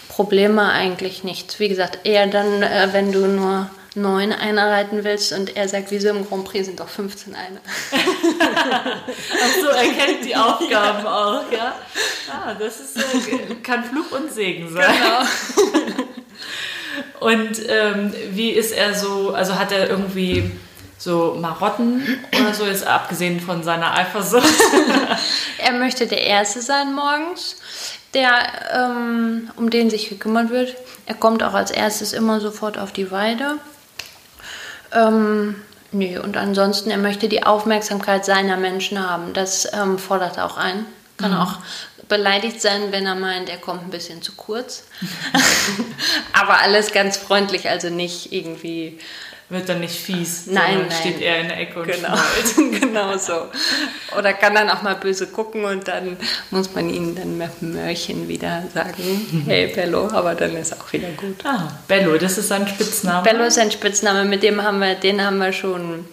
Probleme 0.10 0.70
eigentlich 0.72 1.24
nichts. 1.24 1.60
Wie 1.60 1.70
gesagt, 1.70 2.00
eher 2.06 2.28
dann, 2.28 2.62
äh, 2.62 2.90
wenn 2.92 3.12
du 3.12 3.26
nur 3.28 3.70
neun 3.96 4.32
Einer 4.32 4.70
reiten 4.72 5.04
willst 5.04 5.34
und 5.34 5.56
er 5.56 5.68
sagt, 5.70 5.92
wieso 5.92 6.10
im 6.10 6.28
Grand 6.28 6.46
Prix 6.46 6.66
sind 6.66 6.80
doch 6.80 6.90
15 6.90 7.36
Einer. 7.36 7.60
Ach 7.92 9.62
so, 9.62 9.68
er 9.68 9.94
kennt 9.94 10.26
die 10.26 10.36
Aufgaben 10.36 11.06
auch, 11.06 11.52
ja? 11.52 11.76
Ah, 12.32 12.54
das 12.54 12.80
ist, 12.80 12.98
äh, 12.98 13.56
kann 13.62 13.84
Fluch 13.84 14.12
und 14.12 14.32
Segen 14.32 14.72
sein. 14.72 14.92
Genau. 14.92 16.04
Und 17.20 17.62
ähm, 17.70 18.14
wie 18.32 18.50
ist 18.50 18.74
er 18.74 18.94
so, 18.94 19.34
also 19.34 19.58
hat 19.58 19.72
er 19.72 19.90
irgendwie 19.90 20.52
so 20.98 21.38
Marotten 21.40 22.20
oder 22.38 22.54
so, 22.54 22.66
jetzt 22.66 22.86
abgesehen 22.86 23.40
von 23.40 23.64
seiner 23.64 23.96
Eifersucht? 23.96 24.54
Er 25.58 25.72
möchte 25.72 26.06
der 26.06 26.22
Erste 26.22 26.62
sein 26.62 26.94
morgens, 26.94 27.56
der, 28.14 28.32
ähm, 28.74 29.50
um 29.56 29.70
den 29.70 29.90
sich 29.90 30.10
gekümmert 30.10 30.50
wird. 30.50 30.76
Er 31.06 31.16
kommt 31.16 31.44
auch 31.44 31.54
als 31.54 31.72
erstes 31.72 32.12
immer 32.12 32.42
sofort 32.42 32.78
auf 32.78 32.92
die 32.92 33.10
Weide. 33.10 33.58
Ähm, 34.94 35.56
nee, 35.92 36.18
und 36.18 36.38
ansonsten, 36.38 36.92
er 36.92 36.98
möchte 36.98 37.28
die 37.28 37.44
Aufmerksamkeit 37.44 38.26
seiner 38.26 38.58
Menschen 38.58 39.08
haben. 39.08 39.34
Das 39.34 39.68
ähm, 39.74 39.98
fordert 39.98 40.38
er 40.38 40.46
auch 40.46 40.58
ein. 40.58 40.86
Kann 41.18 41.34
auch 41.36 41.60
beleidigt 42.08 42.62
sein, 42.62 42.92
wenn 42.92 43.06
er 43.06 43.16
meint, 43.16 43.50
er 43.50 43.58
kommt 43.58 43.84
ein 43.84 43.90
bisschen 43.90 44.22
zu 44.22 44.34
kurz. 44.34 44.86
Aber 46.34 46.60
alles 46.60 46.92
ganz 46.92 47.18
freundlich, 47.18 47.70
also 47.70 47.90
nicht 47.90 48.34
irgendwie 48.34 49.00
Wird 49.50 49.70
dann 49.70 49.82
nicht 49.82 49.96
fies, 50.00 50.48
Nein, 50.48 50.72
sondern 50.72 50.88
nein. 50.88 50.98
steht 51.00 51.22
er 51.22 51.40
in 51.42 51.48
der 51.50 51.60
Ecke 51.60 51.80
und 51.80 51.88
Genau, 51.88 52.16
genau 52.80 53.18
so. 53.18 53.34
Oder 54.18 54.34
kann 54.34 54.56
dann 54.56 54.70
auch 54.70 54.82
mal 54.82 54.96
böse 54.96 55.28
gucken 55.28 55.66
und 55.66 55.88
dann 55.88 56.18
muss 56.50 56.74
man 56.74 56.90
ihnen 56.90 57.16
dann 57.16 57.38
mit 57.38 57.62
Mörchen 57.62 58.28
wieder 58.28 58.64
sagen, 58.74 59.44
hey 59.46 59.68
Bello, 59.68 60.08
aber 60.12 60.34
dann 60.34 60.56
ist 60.56 60.74
auch 60.74 60.92
wieder 60.92 61.10
gut. 61.10 61.46
Ah, 61.46 61.68
Bello, 61.88 62.18
das 62.18 62.38
ist 62.38 62.48
sein 62.48 62.68
Spitzname. 62.68 63.24
Bello 63.24 63.44
ist 63.44 63.60
ein 63.60 63.70
Spitzname, 63.70 64.26
mit 64.26 64.44
dem 64.44 64.64
haben 64.64 64.80
wir, 64.80 64.96
den 64.96 65.24
haben 65.24 65.38
wir 65.38 65.52
schon, 65.52 66.06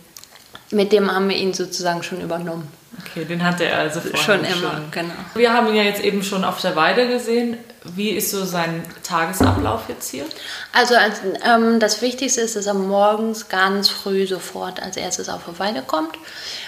mit 0.71 0.93
dem 0.93 1.11
haben 1.11 1.29
wir 1.29 1.37
ihn 1.37 1.55
sozusagen 1.55 2.03
schon 2.03 2.21
übernommen. 2.21 2.69
Okay, 3.05 3.25
den 3.25 3.45
hatte 3.45 3.65
er 3.65 3.79
also 3.79 4.01
vorher 4.01 4.21
Schon 4.21 4.45
immer, 4.45 4.81
genau. 4.91 5.15
Wir 5.35 5.53
haben 5.53 5.69
ihn 5.69 5.77
ja 5.77 5.83
jetzt 5.83 6.03
eben 6.03 6.23
schon 6.23 6.45
auf 6.45 6.61
der 6.61 6.77
Weide 6.77 7.09
gesehen. 7.09 7.57
Wie 7.85 8.11
ist 8.11 8.31
so 8.31 8.45
sein 8.45 8.83
Tagesablauf 9.03 9.83
jetzt 9.89 10.11
hier? 10.11 10.27
Also 10.73 10.95
als, 10.97 11.21
ähm, 11.45 11.81
das 11.81 12.03
Wichtigste 12.03 12.43
ist, 12.43 12.57
dass 12.57 12.67
er 12.67 12.75
morgens 12.75 13.49
ganz 13.49 13.89
früh 13.89 14.27
sofort 14.27 14.83
als 14.83 14.97
erstes 14.97 15.29
auf 15.29 15.43
die 15.49 15.59
Weide 15.59 15.83
kommt. 15.83 16.17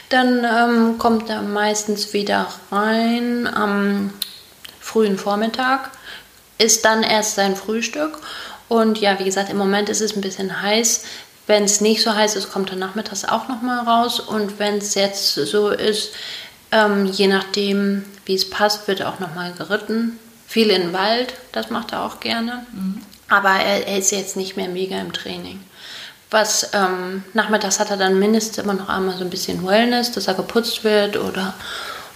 Dann 0.09 0.45
ähm, 0.45 0.99
kommt 0.99 1.29
er 1.29 1.43
meistens 1.43 2.13
wieder 2.13 2.49
rein 2.71 3.47
am 3.47 4.13
frühen 4.81 5.19
Vormittag, 5.19 5.91
isst 6.59 6.85
dann 6.85 7.03
erst 7.03 7.35
sein 7.35 7.57
Frühstück. 7.57 8.19
Und 8.69 8.99
ja, 8.99 9.19
wie 9.19 9.25
gesagt, 9.25 9.51
im 9.51 9.59
Moment 9.59 9.91
ist 9.91 10.01
es 10.01 10.17
ein 10.17 10.23
bisschen 10.23 10.63
heiß. 10.63 11.05
Wenn 11.47 11.65
es 11.65 11.81
nicht 11.81 12.03
so 12.03 12.15
heiß 12.15 12.37
ist, 12.37 12.53
kommt 12.53 12.71
er 12.71 12.77
nachmittags 12.77 13.25
auch 13.25 13.49
nochmal 13.49 13.81
raus. 13.81 14.21
Und 14.21 14.59
wenn 14.59 14.79
es 14.79 14.95
jetzt 14.95 15.35
so 15.35 15.71
ist, 15.71 16.11
ähm, 16.71 17.07
je 17.07 17.27
nachdem, 17.27 18.05
wie 18.25 18.35
es 18.35 18.49
passt, 18.49 18.87
wird 18.89 19.03
auch 19.03 19.19
nochmal 19.19 19.53
geritten. 19.53 20.19
Viel 20.47 20.71
in 20.71 20.83
den 20.83 20.93
Wald, 20.93 21.35
das 21.53 21.71
macht 21.71 21.93
er 21.93 22.05
auch 22.05 22.21
gerne. 22.21 22.67
Aber 23.29 23.51
er, 23.51 23.87
er 23.87 23.99
ist 23.99 24.13
jetzt 24.13 24.37
nicht 24.37 24.57
mehr 24.57 24.69
mega 24.69 25.01
im 25.01 25.13
Training. 25.13 25.61
Was 26.31 26.71
ähm, 26.73 27.25
nachmittags 27.35 27.79
hat 27.79 27.91
er 27.91 27.97
dann 27.99 28.19
mindestens 28.19 28.59
immer 28.59 28.75
noch 28.75 28.89
einmal 28.89 29.17
so 29.17 29.25
ein 29.25 29.31
bisschen 29.31 29.67
Wellness, 29.67 30.13
dass 30.13 30.29
er 30.29 30.35
geputzt 30.35 30.83
wird 30.83 31.17
oder, 31.17 31.55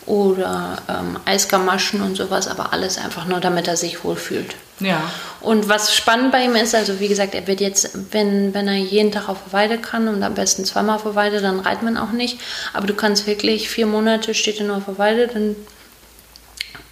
oder 0.07 0.77
ähm, 0.89 1.19
Eisgamaschen 1.25 2.01
und 2.01 2.17
sowas, 2.17 2.49
aber 2.49 2.73
alles 2.73 2.97
einfach 2.99 3.27
nur, 3.27 3.41
damit 3.41 3.69
er 3.69 3.77
sich 3.77 4.05
wohlfühlt. 4.05 4.55
Ja. 4.79 5.11
Und 5.41 5.69
was 5.69 5.95
spannend 5.95 6.33
bei 6.33 6.45
ihm 6.45 6.55
ist, 6.55 6.75
also 6.75 7.01
wie 7.01 7.09
gesagt, 7.09 7.35
er 7.35 7.47
wird 7.47 7.61
jetzt, 7.61 7.91
wenn, 8.13 8.55
wenn 8.55 8.69
er 8.69 8.77
jeden 8.77 9.11
Tag 9.11 9.29
auf 9.29 9.39
der 9.47 9.53
Weide 9.53 9.79
kann 9.79 10.09
und 10.09 10.23
am 10.23 10.35
besten 10.35 10.65
zweimal 10.65 10.97
auf 10.97 11.15
Weide, 11.15 11.41
dann 11.41 11.61
reitet 11.61 11.83
man 11.83 11.97
auch 11.97 12.13
nicht. 12.13 12.39
Aber 12.73 12.87
du 12.87 12.95
kannst 12.95 13.27
wirklich 13.27 13.69
vier 13.69 13.87
Monate 13.87 14.35
steht 14.35 14.61
er 14.61 14.67
nur 14.67 14.77
auf 14.77 14.85
der 14.87 14.99
Weide, 14.99 15.29
dann, 15.29 15.57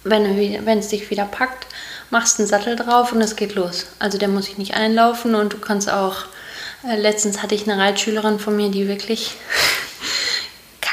wenn 0.03 0.79
es 0.79 0.89
dich 0.89 1.09
wieder 1.09 1.25
packt, 1.25 1.67
machst 2.09 2.39
einen 2.39 2.47
Sattel 2.47 2.75
drauf 2.75 3.11
und 3.11 3.21
es 3.21 3.35
geht 3.35 3.55
los. 3.55 3.87
Also 3.99 4.17
der 4.17 4.27
muss 4.27 4.45
sich 4.45 4.57
nicht 4.57 4.73
einlaufen 4.73 5.35
und 5.35 5.53
du 5.53 5.57
kannst 5.57 5.91
auch, 5.91 6.15
äh, 6.87 6.95
letztens 6.95 7.41
hatte 7.41 7.55
ich 7.55 7.69
eine 7.69 7.81
Reitschülerin 7.81 8.39
von 8.39 8.55
mir, 8.55 8.69
die 8.69 8.87
wirklich 8.87 9.35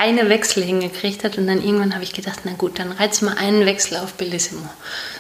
keine 0.03 0.29
Wechsel 0.29 0.65
hingekriegt 0.65 1.23
hat 1.23 1.39
und 1.39 1.47
dann 1.47 1.63
irgendwann 1.63 1.95
habe 1.95 2.03
ich 2.03 2.13
gedacht, 2.13 2.41
na 2.43 2.53
gut, 2.55 2.81
dann 2.81 2.91
reiz 2.91 3.23
mal 3.23 3.39
einen 3.39 3.65
Wechsel 3.67 3.99
auf 3.99 4.15
Bellissimo. 4.15 4.69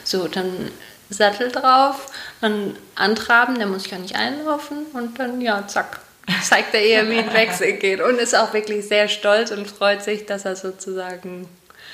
So, 0.02 0.26
dann 0.26 0.72
Sattel 1.08 1.52
drauf, 1.52 2.10
dann 2.40 2.74
antraben, 2.96 3.58
der 3.58 3.68
muss 3.68 3.84
sich 3.84 3.94
auch 3.94 3.98
nicht 3.98 4.16
einlaufen 4.16 4.86
und 4.92 5.20
dann, 5.20 5.40
ja, 5.40 5.68
zack, 5.68 6.00
zeigt 6.42 6.74
er 6.74 6.82
eher, 6.82 7.08
wie 7.08 7.18
ein 7.18 7.32
Wechsel 7.32 7.74
geht. 7.74 8.00
Und 8.00 8.18
ist 8.18 8.34
auch 8.34 8.52
wirklich 8.54 8.88
sehr 8.88 9.06
stolz 9.06 9.52
und 9.52 9.68
freut 9.68 10.02
sich, 10.02 10.26
dass 10.26 10.44
er 10.44 10.56
sozusagen, 10.56 11.48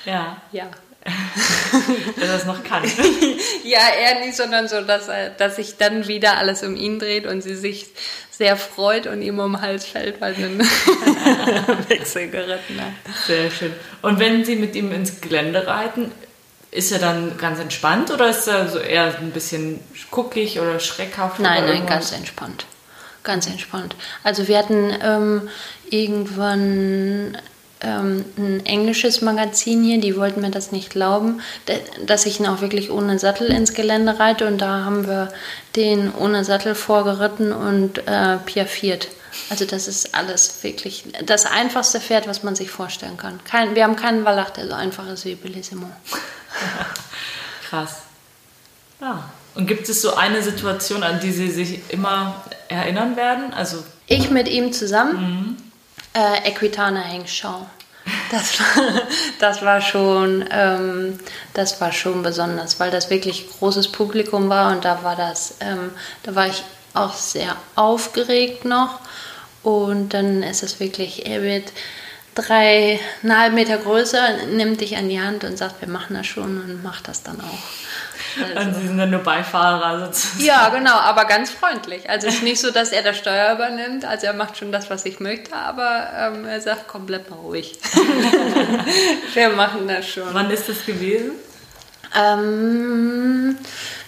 Ja, 0.06 0.40
ja. 0.50 0.70
dass 2.16 2.28
er 2.28 2.36
es 2.36 2.44
noch 2.46 2.62
kann. 2.64 2.84
ja, 3.64 3.80
er 4.00 4.20
nicht, 4.24 4.36
sondern 4.36 4.68
so, 4.68 4.80
dass, 4.80 5.08
er, 5.08 5.30
dass 5.30 5.56
sich 5.56 5.76
dann 5.76 6.08
wieder 6.08 6.38
alles 6.38 6.62
um 6.62 6.76
ihn 6.76 6.98
dreht 6.98 7.26
und 7.26 7.42
sie 7.42 7.54
sich 7.56 7.86
sehr 8.30 8.56
freut 8.56 9.06
und 9.08 9.20
ihm 9.20 9.40
um 9.40 9.52
den 9.52 9.60
Hals 9.60 9.84
fällt, 9.84 10.20
weil 10.20 10.34
sie 10.34 10.44
einen 10.44 10.60
Wechsel 11.88 12.30
geritten 12.30 12.80
hat. 12.80 12.92
Sehr 13.26 13.50
schön. 13.50 13.72
Und 14.00 14.20
wenn 14.20 14.44
Sie 14.44 14.54
mit 14.54 14.76
ihm 14.76 14.92
ins 14.92 15.20
Gelände 15.20 15.66
reiten, 15.66 16.12
ist 16.70 16.92
er 16.92 16.98
dann 16.98 17.36
ganz 17.36 17.58
entspannt 17.58 18.10
oder 18.10 18.28
ist 18.28 18.46
er 18.46 18.68
so 18.68 18.78
eher 18.78 19.18
ein 19.18 19.32
bisschen 19.32 19.80
guckig 20.10 20.60
oder 20.60 20.78
schreckhaft? 20.78 21.40
Nein, 21.40 21.64
oder 21.64 21.74
nein, 21.74 21.86
ganz 21.86 22.12
entspannt. 22.12 22.66
Ganz 23.24 23.46
entspannt. 23.46 23.96
Also 24.22 24.46
wir 24.46 24.58
hatten 24.58 24.96
ähm, 25.02 25.48
irgendwann 25.90 27.36
ähm, 27.80 28.24
ein 28.36 28.66
englisches 28.66 29.20
Magazin 29.22 29.82
hier, 29.84 30.00
die 30.00 30.16
wollten 30.16 30.40
mir 30.40 30.50
das 30.50 30.72
nicht 30.72 30.90
glauben, 30.90 31.40
dass 32.04 32.26
ich 32.26 32.40
ihn 32.40 32.46
auch 32.46 32.60
wirklich 32.60 32.90
ohne 32.90 33.18
Sattel 33.18 33.48
ins 33.48 33.74
Gelände 33.74 34.18
reite 34.18 34.46
und 34.46 34.58
da 34.58 34.84
haben 34.84 35.06
wir 35.06 35.28
den 35.76 36.12
ohne 36.14 36.44
Sattel 36.44 36.74
vorgeritten 36.74 37.52
und 37.52 37.98
äh, 38.06 38.38
piaffiert. 38.38 39.08
Also 39.50 39.64
das 39.64 39.88
ist 39.88 40.14
alles 40.14 40.62
wirklich 40.62 41.04
das 41.24 41.46
einfachste 41.46 42.00
Pferd, 42.00 42.26
was 42.26 42.42
man 42.42 42.56
sich 42.56 42.70
vorstellen 42.70 43.16
kann. 43.16 43.38
Kein, 43.44 43.74
wir 43.74 43.84
haben 43.84 43.96
keinen 43.96 44.24
Wallach, 44.24 44.50
der 44.50 44.66
so 44.66 44.74
einfach 44.74 45.08
ist 45.08 45.24
wie 45.24 45.34
Bellissimo. 45.34 45.90
Krass. 47.68 48.02
Ja. 49.00 49.30
Und 49.54 49.66
gibt 49.66 49.88
es 49.88 50.02
so 50.02 50.14
eine 50.14 50.42
Situation, 50.42 51.02
an 51.02 51.20
die 51.20 51.32
Sie 51.32 51.50
sich 51.50 51.80
immer 51.88 52.44
erinnern 52.68 53.16
werden? 53.16 53.52
Also 53.52 53.82
Ich 54.06 54.30
mit 54.30 54.48
ihm 54.48 54.72
zusammen. 54.72 55.56
Äh, 56.18 56.48
Equitana 56.48 57.00
Hengschau. 57.00 57.64
Das 58.32 58.58
war, 58.58 59.02
das 59.38 59.62
war 59.62 59.80
schon, 59.80 60.44
ähm, 60.50 61.20
das 61.54 61.80
war 61.80 61.92
schon 61.92 62.24
besonders, 62.24 62.80
weil 62.80 62.90
das 62.90 63.08
wirklich 63.08 63.48
großes 63.48 63.92
Publikum 63.92 64.48
war 64.48 64.72
und 64.72 64.84
da 64.84 65.04
war 65.04 65.14
das, 65.14 65.54
ähm, 65.60 65.92
da 66.24 66.34
war 66.34 66.48
ich 66.48 66.64
auch 66.92 67.14
sehr 67.14 67.54
aufgeregt 67.76 68.64
noch 68.64 68.98
und 69.62 70.12
dann 70.12 70.42
ist 70.42 70.64
es 70.64 70.80
wirklich, 70.80 71.26
er 71.26 71.42
wird 71.42 71.72
dreieinhalb 72.34 73.54
Meter 73.54 73.76
größer, 73.76 74.46
nimmt 74.46 74.80
dich 74.80 74.96
an 74.96 75.08
die 75.08 75.20
Hand 75.20 75.44
und 75.44 75.56
sagt, 75.56 75.80
wir 75.80 75.88
machen 75.88 76.16
das 76.16 76.26
schon 76.26 76.60
und 76.60 76.82
macht 76.82 77.06
das 77.06 77.22
dann 77.22 77.40
auch. 77.40 78.07
Also- 78.54 78.60
und 78.68 78.74
Sie 78.74 78.86
sind 78.88 78.98
dann 78.98 79.10
nur 79.10 79.20
Beifahrer 79.20 80.06
sozusagen. 80.06 80.44
ja, 80.44 80.68
genau, 80.68 80.94
aber 80.96 81.24
ganz 81.24 81.50
freundlich. 81.50 82.08
Also 82.08 82.26
es 82.28 82.34
ist 82.34 82.42
nicht 82.42 82.60
so, 82.60 82.70
dass 82.70 82.90
er 82.90 83.02
das 83.02 83.16
Steuer 83.18 83.52
übernimmt. 83.54 84.04
Also 84.04 84.26
er 84.26 84.32
macht 84.34 84.56
schon 84.56 84.72
das, 84.72 84.90
was 84.90 85.04
ich 85.04 85.20
möchte, 85.20 85.54
aber 85.54 86.08
ähm, 86.16 86.44
er 86.44 86.60
sagt, 86.60 86.88
komm, 86.88 87.06
bleib 87.06 87.30
mal 87.30 87.36
ruhig. 87.36 87.78
Wir 89.34 89.50
machen 89.50 89.88
das 89.88 90.06
schon. 90.08 90.32
Wann 90.32 90.50
ist 90.50 90.68
das 90.68 90.84
gewesen? 90.84 91.32
Ähm, 92.16 93.56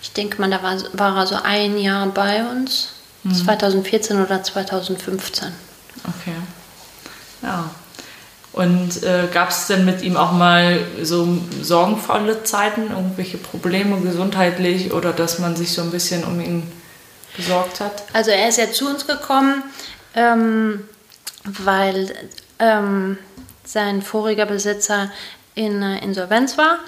ich 0.03 0.13
denke 0.13 0.41
mal, 0.41 0.51
da 0.51 0.63
war, 0.63 0.77
war 0.95 1.17
er 1.23 1.27
so 1.27 1.37
ein 1.43 1.79
Jahr 1.79 2.07
bei 2.07 2.43
uns. 2.45 2.95
2014 3.45 4.23
oder 4.25 4.43
2015. 4.43 5.53
Okay. 6.05 6.35
Ja. 7.43 7.69
Und 8.53 9.05
äh, 9.05 9.29
gab 9.33 9.51
es 9.51 9.69
denn 9.69 9.85
mit 9.85 10.03
ihm 10.03 10.17
auch 10.17 10.33
mal 10.33 10.81
so 11.03 11.39
sorgenvolle 11.63 12.43
Zeiten, 12.43 12.91
irgendwelche 12.91 13.39
Probleme 13.39 14.01
gesundheitlich 14.01 14.93
oder 14.93 15.13
dass 15.13 15.39
man 15.39 15.55
sich 15.55 15.73
so 15.73 15.83
ein 15.83 15.91
bisschen 15.91 16.25
um 16.25 16.41
ihn 16.41 16.71
gesorgt 17.37 17.81
hat? 17.81 18.03
Also 18.13 18.33
er 18.33 18.49
ist 18.49 18.59
ja 18.59 18.73
zu 18.73 18.89
uns 18.89 19.07
gekommen, 19.07 19.63
ähm, 20.15 20.81
weil 21.45 22.13
ähm, 22.59 23.19
sein 23.65 24.03
voriger 24.03 24.47
Besitzer 24.47 25.13
in 25.55 25.83
äh, 25.83 25.99
Insolvenz 26.05 26.59
war. 26.59 26.79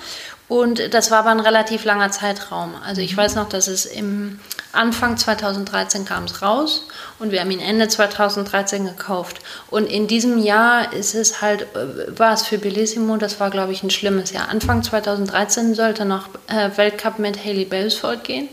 Und 0.48 0.92
das 0.92 1.11
war 1.11 1.20
aber 1.20 1.31
ein 1.31 1.40
relativ 1.40 1.85
langer 1.85 2.11
Zeitraum. 2.11 2.75
Also 2.85 3.01
ich 3.01 3.16
weiß 3.16 3.37
noch, 3.37 3.48
dass 3.48 3.68
es 3.68 3.87
im 3.87 4.40
Anfang 4.72 5.16
2013 5.16 6.04
kam 6.04 6.24
es 6.24 6.42
raus 6.42 6.87
und 7.18 7.30
wir 7.30 7.40
haben 7.40 7.50
ihn 7.50 7.61
Ende 7.61 7.88
2013 7.88 8.87
gekauft. 8.87 9.40
Und 9.70 9.87
in 9.87 10.06
diesem 10.06 10.38
Jahr 10.38 10.92
ist 10.92 11.14
es 11.14 11.42
halt, 11.42 11.62
äh, 11.74 12.18
war 12.18 12.32
es 12.32 12.46
für 12.46 12.58
Bellissimo, 12.58 13.16
das 13.16 13.38
war 13.38 13.50
glaube 13.50 13.72
ich 13.72 13.82
ein 13.82 13.90
schlimmes 13.90 14.32
Jahr. 14.32 14.48
Anfang 14.48 14.82
2013 14.82 15.74
sollte 15.74 16.04
noch 16.04 16.28
äh, 16.48 16.70
Weltcup 16.76 17.18
mit 17.18 17.44
Haley 17.44 17.64
Belfort 17.64 18.24
gehen. 18.24 18.48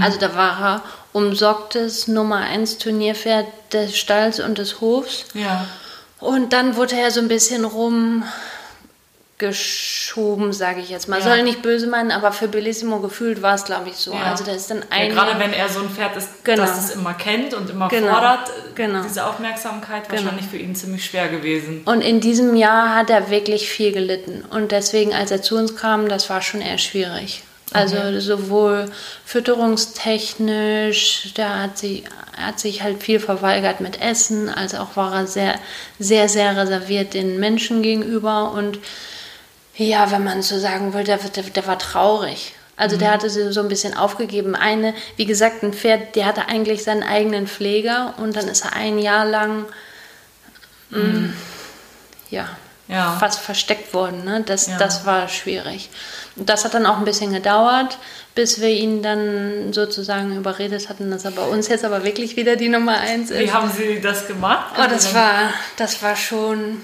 Also 0.00 0.18
da 0.18 0.34
war 0.36 0.60
er 0.60 0.82
umsorgtes 1.12 2.08
Nummer 2.08 2.38
1 2.38 2.78
Turnierpferd 2.78 3.46
des 3.72 3.96
Stalls 3.96 4.40
und 4.40 4.58
des 4.58 4.80
Hofs. 4.80 5.24
Ja. 5.34 5.66
Und 6.18 6.52
dann 6.52 6.76
wurde 6.76 6.96
er 6.96 7.10
so 7.10 7.20
ein 7.20 7.28
bisschen 7.28 7.64
rumgeschoben, 9.42 10.52
sage 10.52 10.80
ich 10.80 10.88
jetzt 10.90 11.08
mal. 11.08 11.18
Ja. 11.18 11.24
Soll 11.24 11.42
nicht 11.42 11.62
böse 11.62 11.86
meinen, 11.86 12.10
aber 12.10 12.32
für 12.32 12.48
Bellissimo 12.48 12.98
gefühlt 13.00 13.40
war 13.42 13.54
es, 13.54 13.64
glaube 13.64 13.88
ich, 13.90 13.96
so. 13.96 14.12
Ja. 14.12 14.22
Also 14.30 14.44
da 14.44 14.52
ist 14.52 14.70
dann 14.70 14.78
Ja, 14.78 14.84
ein 14.90 15.10
gerade 15.10 15.32
Jahr- 15.32 15.40
wenn 15.40 15.52
er 15.52 15.68
so 15.68 15.80
ein 15.80 15.90
Pferd 15.90 16.16
ist, 16.16 16.44
Genau. 16.44 16.62
das 16.62 16.78
es 16.78 16.90
immer 16.94 17.14
kennt 17.14 17.54
und 17.54 17.70
immer 17.70 17.88
Genau. 17.88 18.12
fordert, 18.12 18.48
äh, 18.48 18.52
Genau. 18.74 19.02
diese 19.02 19.26
Aufmerksamkeit 19.26 20.08
Genau. 20.08 20.22
wahrscheinlich 20.22 20.46
für 20.46 20.56
ihn 20.58 20.74
ziemlich 20.74 21.04
schwer 21.04 21.28
gewesen. 21.28 21.82
Und 21.84 22.00
in 22.02 22.20
diesem 22.20 22.54
Jahr 22.56 22.94
hat 22.94 23.10
er 23.10 23.30
wirklich 23.30 23.68
viel 23.68 23.92
gelitten. 23.92 24.44
Und 24.50 24.72
deswegen, 24.72 25.12
als 25.14 25.30
er 25.30 25.42
zu 25.42 25.56
uns 25.56 25.76
kam, 25.76 26.08
das 26.08 26.28
war 26.30 26.42
schon 26.42 26.60
eher 26.60 26.78
schwierig. 26.78 27.42
Also 27.74 27.96
Okay. 27.96 28.20
sowohl 28.20 28.90
fütterungstechnisch, 29.24 31.32
da 31.34 31.60
hat 31.60 31.78
sie 31.78 32.04
er 32.34 32.46
hat 32.46 32.60
sich 32.60 32.82
halt 32.82 33.02
viel 33.02 33.20
verweigert 33.20 33.82
mit 33.82 34.00
Essen, 34.00 34.48
als 34.48 34.74
auch 34.74 34.96
war 34.96 35.14
er 35.14 35.26
sehr, 35.26 35.56
sehr, 35.98 36.30
sehr 36.30 36.56
reserviert 36.56 37.12
den 37.12 37.38
Menschen 37.38 37.82
gegenüber. 37.82 38.52
Und 38.52 38.78
ja, 39.76 40.10
wenn 40.10 40.24
man 40.24 40.42
so 40.42 40.58
sagen 40.58 40.92
will, 40.94 41.04
der, 41.04 41.18
der, 41.18 41.42
der 41.44 41.66
war 41.66 41.78
traurig. 41.78 42.54
Also 42.76 42.96
der 42.96 43.10
hatte 43.12 43.30
so 43.30 43.52
so 43.52 43.60
ein 43.60 43.68
bisschen 43.68 43.96
aufgegeben. 43.96 44.54
Eine, 44.56 44.94
wie 45.16 45.26
gesagt, 45.26 45.62
ein 45.62 45.72
Pferd, 45.72 46.16
der 46.16 46.26
hatte 46.26 46.48
eigentlich 46.48 46.82
seinen 46.82 47.02
eigenen 47.02 47.46
Pfleger 47.46 48.14
und 48.16 48.34
dann 48.34 48.48
ist 48.48 48.64
er 48.64 48.72
ein 48.74 48.98
Jahr 48.98 49.24
lang 49.24 49.66
mm, 50.90 51.30
ja, 52.30 52.48
Ja. 52.88 53.16
fast 53.20 53.40
versteckt 53.40 53.92
worden. 53.94 54.24
Ne? 54.24 54.42
Das, 54.44 54.66
Ja. 54.66 54.78
das 54.78 55.04
war 55.06 55.28
schwierig. 55.28 55.90
Das 56.34 56.64
hat 56.64 56.74
dann 56.74 56.86
auch 56.86 56.96
ein 56.98 57.04
bisschen 57.04 57.32
gedauert, 57.32 57.98
bis 58.34 58.60
wir 58.60 58.70
ihn 58.70 59.02
dann 59.02 59.72
sozusagen 59.72 60.34
überredet 60.36 60.88
hatten, 60.88 61.10
dass 61.10 61.24
er 61.26 61.32
bei 61.32 61.44
uns 61.44 61.68
jetzt 61.68 61.84
aber 61.84 62.04
wirklich 62.04 62.36
wieder 62.36 62.56
die 62.56 62.70
Nummer 62.70 62.98
eins 62.98 63.30
ist. 63.30 63.38
Wie 63.38 63.52
haben 63.52 63.70
Sie 63.70 64.00
das 64.00 64.26
gemacht? 64.26 64.74
Oh, 64.78 64.86
das 64.88 65.14
war, 65.14 65.50
das 65.76 66.02
war 66.02 66.16
schon, 66.16 66.80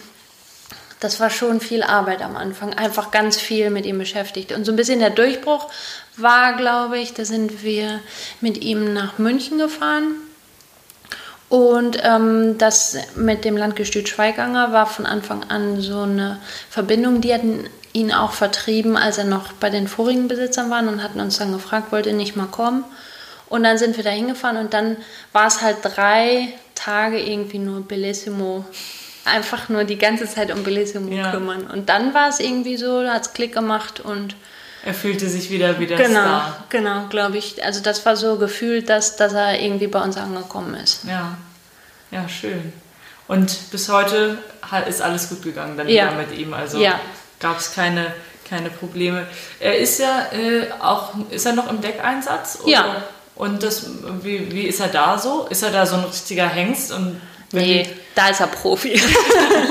das 1.00 1.20
war 1.20 1.30
schon 1.30 1.60
viel 1.60 1.82
Arbeit 1.82 2.22
am 2.22 2.36
Anfang. 2.36 2.74
Einfach 2.74 3.10
ganz 3.10 3.36
viel 3.36 3.70
mit 3.70 3.86
ihm 3.86 3.98
beschäftigt. 3.98 4.52
Und 4.52 4.64
so 4.64 4.72
ein 4.72 4.76
bisschen 4.76 4.98
der 4.98 5.10
Durchbruch 5.10 5.68
war, 6.16 6.54
glaube 6.54 6.98
ich, 6.98 7.14
da 7.14 7.24
sind 7.24 7.62
wir 7.62 8.00
mit 8.40 8.62
ihm 8.62 8.92
nach 8.92 9.18
München 9.18 9.58
gefahren. 9.58 10.14
Und 11.48 11.98
ähm, 12.02 12.58
das 12.58 12.96
mit 13.14 13.44
dem 13.44 13.56
Landgestüt 13.56 14.08
Schweiganger 14.08 14.72
war 14.72 14.86
von 14.86 15.06
Anfang 15.06 15.44
an 15.48 15.80
so 15.80 16.00
eine 16.00 16.38
Verbindung. 16.68 17.20
Die 17.20 17.32
hatten 17.32 17.68
ihn 17.92 18.12
auch 18.12 18.32
vertrieben, 18.32 18.96
als 18.96 19.18
er 19.18 19.24
noch 19.24 19.52
bei 19.54 19.70
den 19.70 19.88
vorigen 19.88 20.28
Besitzern 20.28 20.70
war 20.70 20.80
und 20.80 21.02
hatten 21.02 21.20
uns 21.20 21.38
dann 21.38 21.52
gefragt, 21.52 21.90
wollt 21.90 22.06
ihr 22.06 22.12
nicht 22.12 22.36
mal 22.36 22.46
kommen? 22.46 22.84
Und 23.48 23.62
dann 23.62 23.78
sind 23.78 23.96
wir 23.96 24.04
da 24.04 24.10
hingefahren 24.10 24.58
und 24.58 24.74
dann 24.74 24.98
war 25.32 25.46
es 25.46 25.62
halt 25.62 25.78
drei 25.82 26.52
Tage 26.74 27.18
irgendwie 27.18 27.58
nur 27.58 27.80
Bellissimo. 27.80 28.66
Einfach 29.28 29.68
nur 29.68 29.84
die 29.84 29.98
ganze 29.98 30.26
Zeit 30.26 30.50
um 30.52 30.62
Bellissimo 30.64 31.10
Ja. 31.14 31.30
kümmern. 31.30 31.62
Und 31.66 31.88
dann 31.88 32.14
war 32.14 32.28
es 32.28 32.40
irgendwie 32.40 32.76
so, 32.76 33.02
da 33.02 33.14
hat 33.14 33.22
es 33.26 33.32
Klick 33.32 33.52
gemacht 33.54 34.00
und 34.00 34.34
Er 34.84 34.94
fühlte 34.94 35.28
sich 35.28 35.50
wieder 35.50 35.78
wie 35.80 35.86
der 35.86 35.96
genau, 35.98 36.20
Star. 36.20 36.64
genau, 36.70 37.06
glaube 37.08 37.36
ich. 37.38 37.62
Also 37.64 37.80
das 37.80 38.04
war 38.06 38.16
so 38.16 38.36
gefühlt, 38.38 38.88
dass, 38.88 39.16
dass 39.16 39.32
er 39.32 39.60
irgendwie 39.60 39.86
bei 39.88 40.00
uns 40.02 40.16
angekommen 40.16 40.74
ist. 40.74 41.04
Ja. 41.04 41.36
Ja, 42.10 42.28
schön. 42.28 42.72
Und 43.26 43.70
bis 43.70 43.88
heute 43.90 44.38
ist 44.88 45.02
alles 45.02 45.28
gut 45.28 45.42
gegangen 45.42 45.76
dann 45.76 45.88
Ja. 45.88 46.06
wieder 46.06 46.16
mit 46.16 46.38
ihm. 46.38 46.54
Also 46.54 46.78
Ja. 46.78 46.98
gab 47.40 47.58
es 47.58 47.74
keine, 47.74 48.14
keine 48.48 48.70
Probleme. 48.70 49.26
Er 49.60 49.76
ist 49.78 49.98
ja 50.00 50.28
äh, 50.32 50.68
auch, 50.80 51.12
ist 51.30 51.44
er 51.44 51.52
noch 51.52 51.68
im 51.68 51.80
Deckeinsatz? 51.82 52.60
Oder? 52.62 52.70
Ja. 52.72 53.02
Und 53.34 53.62
das, 53.62 53.86
wie, 54.22 54.50
wie 54.52 54.62
ist 54.62 54.80
er 54.80 54.88
da 54.88 55.18
so? 55.18 55.46
Ist 55.50 55.62
er 55.62 55.70
da 55.70 55.84
so 55.86 55.96
ein 55.96 56.04
richtiger 56.04 56.48
Hengst? 56.48 56.90
Und 56.92 57.20
Nee, 57.52 57.84
die- 57.84 57.90
da 58.18 58.30
ist 58.30 58.40
er 58.40 58.48
Profi. 58.48 59.00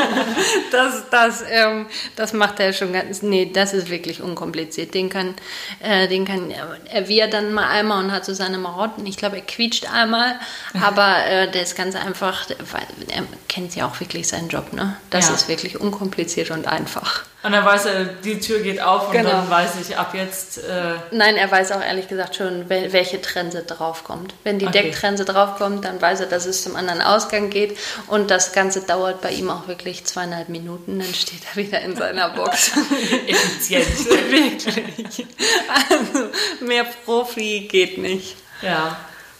das, 0.72 1.04
das, 1.12 1.44
ähm, 1.50 1.88
das 2.16 2.32
macht 2.32 2.62
er 2.62 2.72
schon 2.72 2.94
ganz. 2.94 3.22
Nee, 3.22 3.52
das 3.54 3.74
ist 3.74 3.90
wirklich 3.90 4.22
unkompliziert. 4.22 4.94
Den 4.94 5.10
kann, 5.10 5.36
äh, 5.82 6.08
den 6.08 6.24
kann 6.24 6.54
er 6.90 7.10
wir 7.10 7.28
dann 7.28 7.54
mal 7.54 7.68
einmal 7.68 8.02
und 8.06 8.14
hat 8.14 8.24
so 8.24 8.34
seine 8.34 8.58
Marotten. 8.58 9.06
Ich 9.06 9.18
glaube, 9.18 9.36
er 9.36 9.42
quietscht 9.42 9.92
einmal, 9.92 10.40
aber 10.82 11.26
äh, 11.26 11.52
der 11.52 11.64
ist 11.64 11.76
ganz 11.76 11.96
einfach, 11.96 12.46
weil 12.72 12.88
er 13.14 13.24
kennt 13.50 13.76
ja 13.76 13.86
auch 13.86 14.00
wirklich 14.00 14.30
seinen 14.30 14.48
Job. 14.48 14.72
Ne? 14.72 14.96
Das 15.10 15.28
Ja. 15.28 15.36
ist 15.36 15.50
wirklich 15.50 15.82
unkompliziert 15.82 16.50
und 16.52 16.68
einfach. 16.68 17.26
Und 17.44 17.52
dann 17.54 17.64
weiß 17.64 17.86
er, 17.86 18.06
die 18.06 18.40
Tür 18.40 18.60
geht 18.60 18.82
auf 18.82 19.08
und 19.08 19.14
genau. 19.14 19.30
dann 19.30 19.50
weiß 19.50 19.70
ich 19.80 19.96
ab 19.96 20.14
jetzt. 20.14 20.58
Äh 20.58 20.96
Nein, 21.12 21.38
er 21.38 21.50
weiß 21.50 21.72
auch 21.72 21.82
ehrlich 21.82 22.08
gesagt 22.08 22.36
schon, 22.36 22.68
welche 22.68 23.22
Trense 23.22 23.62
draufkommt. 23.62 24.34
Wenn 24.44 24.58
die 24.60 24.68
okay. 24.68 24.82
Decktrense 24.84 25.24
draufkommt, 25.24 25.86
dann 25.86 26.02
weiß 26.02 26.22
er, 26.22 26.26
dass 26.26 26.46
es 26.46 26.64
zum 26.64 26.76
anderen 26.76 27.02
Ausgang 27.02 27.50
geht. 27.50 27.78
Und 28.08 28.32
das 28.38 28.54
Ganze 28.54 28.82
dauert 28.82 29.22
bei 29.22 29.32
ihm 29.32 29.50
auch 29.50 29.68
wirklich 29.68 30.06
zweieinhalb 30.06 30.50
Minuten. 30.50 31.00
Dann 31.00 31.14
steht 31.14 31.42
er 31.50 31.56
wieder 31.56 31.82
in 31.82 31.96
seiner 31.96 32.30
Box. 32.30 32.72
Effizient. 33.28 33.88
wirklich. 34.32 35.26
Also, 35.68 36.30
mehr 36.66 36.86
Profi 37.06 37.68
geht 37.70 37.98
nicht. 37.98 38.36
Ja, 38.62 38.98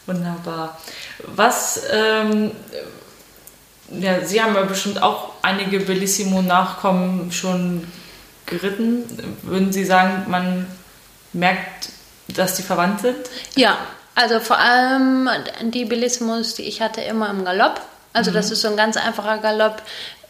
wunderbar. 0.08 0.82
Was. 1.28 1.84
Ähm, 1.92 2.52
ja, 3.90 4.26
Sie 4.26 4.42
haben 4.42 4.56
ja 4.56 4.64
bestimmt 4.64 5.02
auch 5.02 5.34
einige 5.44 5.80
Bellissimo-Nachkommen 5.80 7.32
schon 7.32 7.88
geritten. 8.46 9.06
Würden 9.44 9.72
Sie 9.72 9.86
sagen, 9.86 10.26
man 10.28 10.68
merkt, 11.34 11.90
dass 12.28 12.56
die 12.56 12.64
verwandt 12.64 13.02
sind? 13.02 13.30
Ja, 13.56 13.78
also 14.16 14.40
vor 14.40 14.58
allem 14.58 15.30
die 15.62 15.86
Bellissimos, 15.86 16.56
die 16.56 16.64
ich 16.64 16.82
hatte, 16.82 17.02
immer 17.02 17.30
im 17.30 17.46
Galopp. 17.46 17.80
Also 18.18 18.32
mhm. 18.32 18.36
das 18.36 18.52
ist 18.52 18.62
so 18.62 18.68
ein 18.68 18.76
ganz 18.78 18.98
einfacher 18.98 19.38
Galopp, 19.38 19.84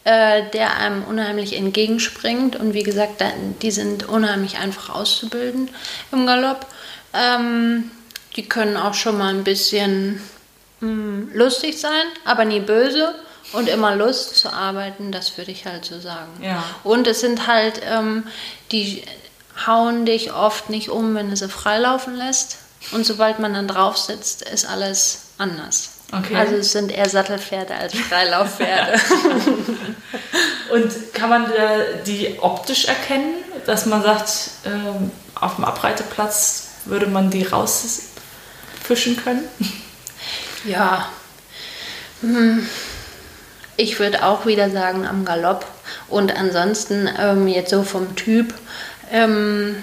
äh, 0.04 0.44
der 0.52 0.78
einem 0.78 1.04
unheimlich 1.06 1.56
entgegenspringt. 1.56 2.58
Und 2.58 2.74
wie 2.74 2.84
gesagt, 2.84 3.24
die 3.62 3.72
sind 3.72 4.08
unheimlich 4.08 4.58
einfach 4.58 4.94
auszubilden 4.94 5.70
im 6.12 6.28
Galopp. 6.28 6.68
Ähm, 7.14 7.92
die 8.36 8.48
können 8.48 8.76
auch 8.76 8.94
schon 8.94 9.18
mal 9.18 9.34
ein 9.34 9.46
bisschen 9.46 10.22
mh, 10.82 10.88
hm, 10.90 11.32
lustig 11.34 11.80
sein, 11.80 12.04
aber 12.26 12.44
nie 12.44 12.60
böse 12.60 13.16
und 13.54 13.70
immer 13.70 13.96
Lust 13.96 14.36
zu 14.36 14.52
arbeiten, 14.52 15.14
das 15.14 15.38
würde 15.38 15.52
ich 15.52 15.66
halt 15.66 15.86
so 15.86 16.00
sagen. 16.02 16.44
Ja. 16.44 16.62
Und 16.84 17.08
es 17.08 17.22
sind 17.22 17.48
halt, 17.48 17.80
ähm, 17.90 18.28
die 18.74 19.04
hauen 19.66 20.06
dich 20.06 20.34
oft 20.34 20.70
nicht 20.70 20.90
um, 20.90 21.16
wenn 21.16 21.30
du 21.30 21.38
sie 21.38 21.48
freilaufen 21.48 22.16
lässt. 22.16 22.58
Und 22.92 23.06
sobald 23.06 23.40
man 23.40 23.54
dann 23.54 23.70
drauf 23.70 23.98
sitzt, 23.98 24.42
ist 24.42 24.66
alles 24.66 25.30
anders. 25.38 25.97
Okay. 26.12 26.36
Also 26.36 26.56
es 26.56 26.72
sind 26.72 26.92
eher 26.92 27.10
Sattelpferde 27.10 27.76
als 27.76 27.94
Freilauffpferde. 27.94 29.00
und 30.74 31.14
kann 31.14 31.30
man 31.30 31.52
die 32.06 32.38
optisch 32.40 32.86
erkennen, 32.86 33.36
dass 33.66 33.86
man 33.86 34.02
sagt, 34.02 34.50
ähm, 34.66 35.12
auf 35.36 35.56
dem 35.56 35.66
Abreiteplatz 35.66 36.70
würde 36.86 37.08
man 37.08 37.30
die 37.30 37.44
rausfischen 37.44 39.18
können? 39.22 39.44
Ja. 40.66 41.10
Hm 42.22 42.68
ich 43.78 44.00
würde 44.00 44.26
auch 44.26 44.46
wieder 44.46 44.70
sagen 44.70 45.08
am 45.08 45.24
Galopp. 45.24 45.66
Und 46.10 46.36
ansonsten 46.36 47.08
ähm, 47.18 47.48
jetzt 47.48 47.70
so 47.70 47.84
vom 47.84 48.16
Typ 48.16 48.54
ähm, 49.12 49.76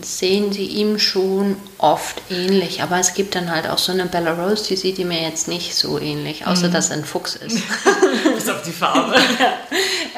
sehen 0.00 0.52
sie 0.52 0.64
ihm 0.64 0.98
schon 0.98 1.56
oft 1.78 2.22
ähnlich. 2.30 2.82
Aber 2.82 2.98
es 2.98 3.14
gibt 3.14 3.34
dann 3.34 3.50
halt 3.50 3.68
auch 3.68 3.78
so 3.78 3.92
eine 3.92 4.06
Bella 4.06 4.32
Rose, 4.32 4.64
die 4.68 4.76
sieht 4.76 4.98
ihm 4.98 5.08
mir 5.08 5.22
jetzt 5.22 5.48
nicht 5.48 5.74
so 5.74 5.98
ähnlich, 5.98 6.46
außer 6.46 6.68
mhm. 6.68 6.72
dass 6.72 6.90
er 6.90 6.96
ein 6.96 7.04
Fuchs 7.04 7.36
ist. 7.36 7.58
Bis 8.34 8.48
auf 8.48 8.62
die 8.62 8.72
Farbe. 8.72 9.14
ja. 9.38 9.52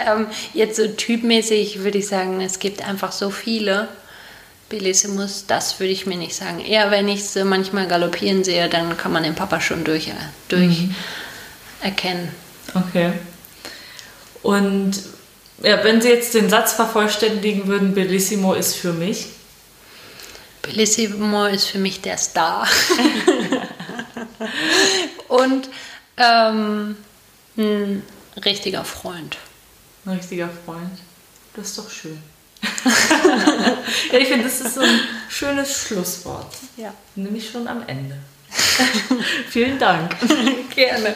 ähm, 0.14 0.26
jetzt 0.52 0.76
so 0.76 0.86
typmäßig 0.86 1.82
würde 1.82 1.98
ich 1.98 2.06
sagen, 2.06 2.40
es 2.40 2.58
gibt 2.58 2.86
einfach 2.86 3.12
so 3.12 3.30
viele. 3.30 3.88
Bellissimus, 4.70 5.44
das 5.46 5.78
würde 5.78 5.92
ich 5.92 6.06
mir 6.06 6.16
nicht 6.16 6.34
sagen. 6.34 6.60
Eher 6.60 6.90
wenn 6.90 7.06
ich 7.06 7.24
sie 7.24 7.44
manchmal 7.44 7.86
galoppieren 7.86 8.44
sehe, 8.44 8.68
dann 8.68 8.96
kann 8.96 9.12
man 9.12 9.22
den 9.22 9.34
Papa 9.34 9.60
schon 9.60 9.84
durch, 9.84 10.10
durch 10.48 10.80
mhm. 10.80 10.94
erkennen. 11.82 12.30
Okay. 12.74 13.12
Und 14.42 14.92
ja, 15.62 15.84
wenn 15.84 16.00
Sie 16.00 16.08
jetzt 16.08 16.34
den 16.34 16.50
Satz 16.50 16.72
vervollständigen 16.72 17.66
würden, 17.66 17.94
Bellissimo 17.94 18.54
ist 18.54 18.74
für 18.74 18.92
mich? 18.92 19.28
Bellissimo 20.66 21.46
ist 21.46 21.68
für 21.68 21.78
mich 21.78 22.00
der 22.00 22.18
Star. 22.18 22.66
Und 25.28 25.68
ähm, 26.16 26.96
ein 27.56 28.02
richtiger 28.44 28.84
Freund. 28.84 29.36
Ein 30.06 30.16
richtiger 30.16 30.50
Freund. 30.64 30.98
Das 31.54 31.68
ist 31.68 31.78
doch 31.78 31.90
schön. 31.90 32.20
ja, 34.12 34.18
ich 34.18 34.28
finde, 34.28 34.44
das 34.44 34.60
ist 34.60 34.74
so 34.74 34.80
ein 34.80 35.00
schönes 35.28 35.76
Schlusswort. 35.76 36.54
Ja. 36.76 36.94
Nämlich 37.14 37.50
schon 37.50 37.68
am 37.68 37.86
Ende. 37.86 38.16
Vielen 39.50 39.78
Dank. 39.78 40.16
Gerne. 40.74 41.14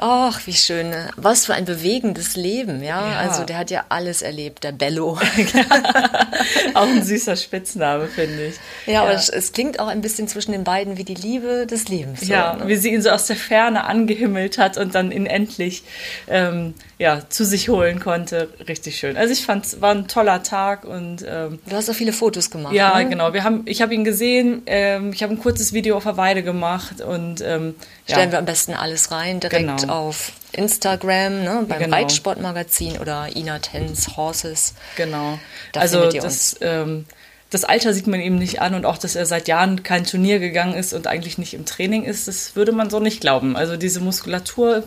Ach, 0.00 0.46
wie 0.46 0.52
schön. 0.52 0.94
Was 1.16 1.46
für 1.46 1.54
ein 1.54 1.64
bewegendes 1.64 2.36
Leben, 2.36 2.84
ja? 2.84 3.10
ja. 3.10 3.18
Also 3.18 3.42
der 3.42 3.58
hat 3.58 3.72
ja 3.72 3.86
alles 3.88 4.22
erlebt, 4.22 4.62
der 4.62 4.70
Bello. 4.70 5.18
auch 6.74 6.86
ein 6.86 7.02
süßer 7.02 7.34
Spitzname, 7.34 8.06
finde 8.06 8.46
ich. 8.46 8.54
Ja, 8.86 8.92
ja. 8.92 9.02
aber 9.02 9.12
es, 9.12 9.28
es, 9.28 9.52
klingt 9.52 9.80
auch 9.80 9.88
ein 9.88 10.00
bisschen 10.00 10.28
zwischen 10.28 10.52
den 10.52 10.62
beiden 10.62 10.98
wie 10.98 11.04
die 11.04 11.14
Liebe 11.14 11.66
des 11.66 11.88
Lebens. 11.88 12.28
Ja, 12.28 12.54
so, 12.54 12.64
ne? 12.64 12.70
wie 12.70 12.76
sie 12.76 12.94
ihn 12.94 13.02
so 13.02 13.10
aus 13.10 13.26
der 13.26 13.34
Ferne 13.34 13.84
angehimmelt 13.84 14.56
hat 14.56 14.78
und 14.78 14.94
dann 14.94 15.10
ihn 15.10 15.26
endlich 15.26 15.82
ähm, 16.28 16.74
ja, 16.98 17.28
zu 17.28 17.44
sich 17.44 17.68
holen 17.68 17.98
konnte. 17.98 18.50
Richtig 18.68 18.98
schön. 18.98 19.16
Also 19.16 19.32
ich 19.32 19.44
fand 19.44 19.66
es 19.66 19.80
war 19.80 19.90
ein 19.90 20.06
toller 20.06 20.44
Tag 20.44 20.84
und 20.84 21.24
ähm, 21.28 21.58
Du 21.66 21.74
hast 21.74 21.90
auch 21.90 21.94
viele 21.94 22.12
Fotos 22.12 22.50
gemacht. 22.50 22.72
Ja, 22.72 22.98
ne? 22.98 23.08
genau. 23.08 23.32
Wir 23.32 23.42
haben, 23.42 23.62
ich 23.64 23.82
habe 23.82 23.94
ihn 23.94 24.04
gesehen, 24.04 24.62
ähm, 24.66 25.12
ich 25.12 25.24
habe 25.24 25.32
ein 25.32 25.40
kurzes 25.40 25.72
Video 25.72 25.96
auf 25.96 26.04
der 26.04 26.16
Weide 26.16 26.44
gemacht 26.44 27.00
und 27.00 27.40
ähm, 27.40 27.74
Stellen 28.04 28.28
ja. 28.28 28.32
wir 28.32 28.38
am 28.38 28.46
besten 28.46 28.72
alles 28.72 29.10
rein, 29.10 29.40
direkt 29.40 29.60
genau 29.60 29.76
auf 29.88 30.32
Instagram, 30.52 31.44
ne, 31.44 31.64
beim 31.68 31.78
genau. 31.78 31.96
Reitsportmagazin 31.96 32.98
oder 32.98 33.34
Ina 33.36 33.58
Tens 33.58 34.16
Horses. 34.16 34.74
Genau. 34.96 35.38
Da 35.72 35.80
also 35.80 36.10
das, 36.10 36.56
ähm, 36.60 37.06
das 37.50 37.64
Alter 37.64 37.94
sieht 37.94 38.06
man 38.06 38.20
ihm 38.20 38.36
nicht 38.36 38.60
an 38.60 38.74
und 38.74 38.84
auch, 38.84 38.98
dass 38.98 39.16
er 39.16 39.24
seit 39.24 39.48
Jahren 39.48 39.82
kein 39.82 40.04
Turnier 40.04 40.38
gegangen 40.38 40.74
ist 40.74 40.92
und 40.92 41.06
eigentlich 41.06 41.38
nicht 41.38 41.54
im 41.54 41.64
Training 41.64 42.04
ist, 42.04 42.28
das 42.28 42.56
würde 42.56 42.72
man 42.72 42.90
so 42.90 43.00
nicht 43.00 43.22
glauben. 43.22 43.56
Also 43.56 43.78
diese 43.78 44.00
Muskulatur 44.00 44.84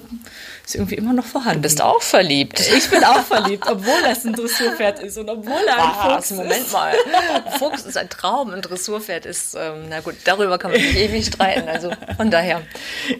ist 0.63 0.75
irgendwie 0.75 0.95
immer 0.95 1.13
noch 1.13 1.25
vorhanden. 1.25 1.63
Du 1.63 1.63
bist 1.63 1.81
auch 1.81 2.03
verliebt. 2.03 2.59
Ich 2.59 2.87
bin 2.91 3.03
auch 3.03 3.23
verliebt, 3.23 3.65
obwohl 3.67 4.03
das 4.03 4.25
ein 4.25 4.33
Dressurpferd 4.33 4.99
ist 4.99 5.17
und 5.17 5.29
obwohl 5.29 5.59
er 5.67 6.07
ein? 6.07 6.17
Fuchs 6.17 6.31
Moment 6.31 6.61
ist. 6.61 6.71
mal. 6.71 6.93
Fuchs 7.57 7.83
ist 7.83 7.97
ein 7.97 8.09
Traum, 8.09 8.51
ein 8.51 8.61
Dressurpferd 8.61 9.25
ist, 9.25 9.55
ähm, 9.55 9.85
na 9.89 10.01
gut, 10.01 10.15
darüber 10.25 10.59
kann 10.59 10.69
man 10.69 10.79
nicht 10.79 10.95
ewig 10.97 11.25
streiten. 11.25 11.67
Also 11.67 11.91
von 12.15 12.29
daher, 12.29 12.61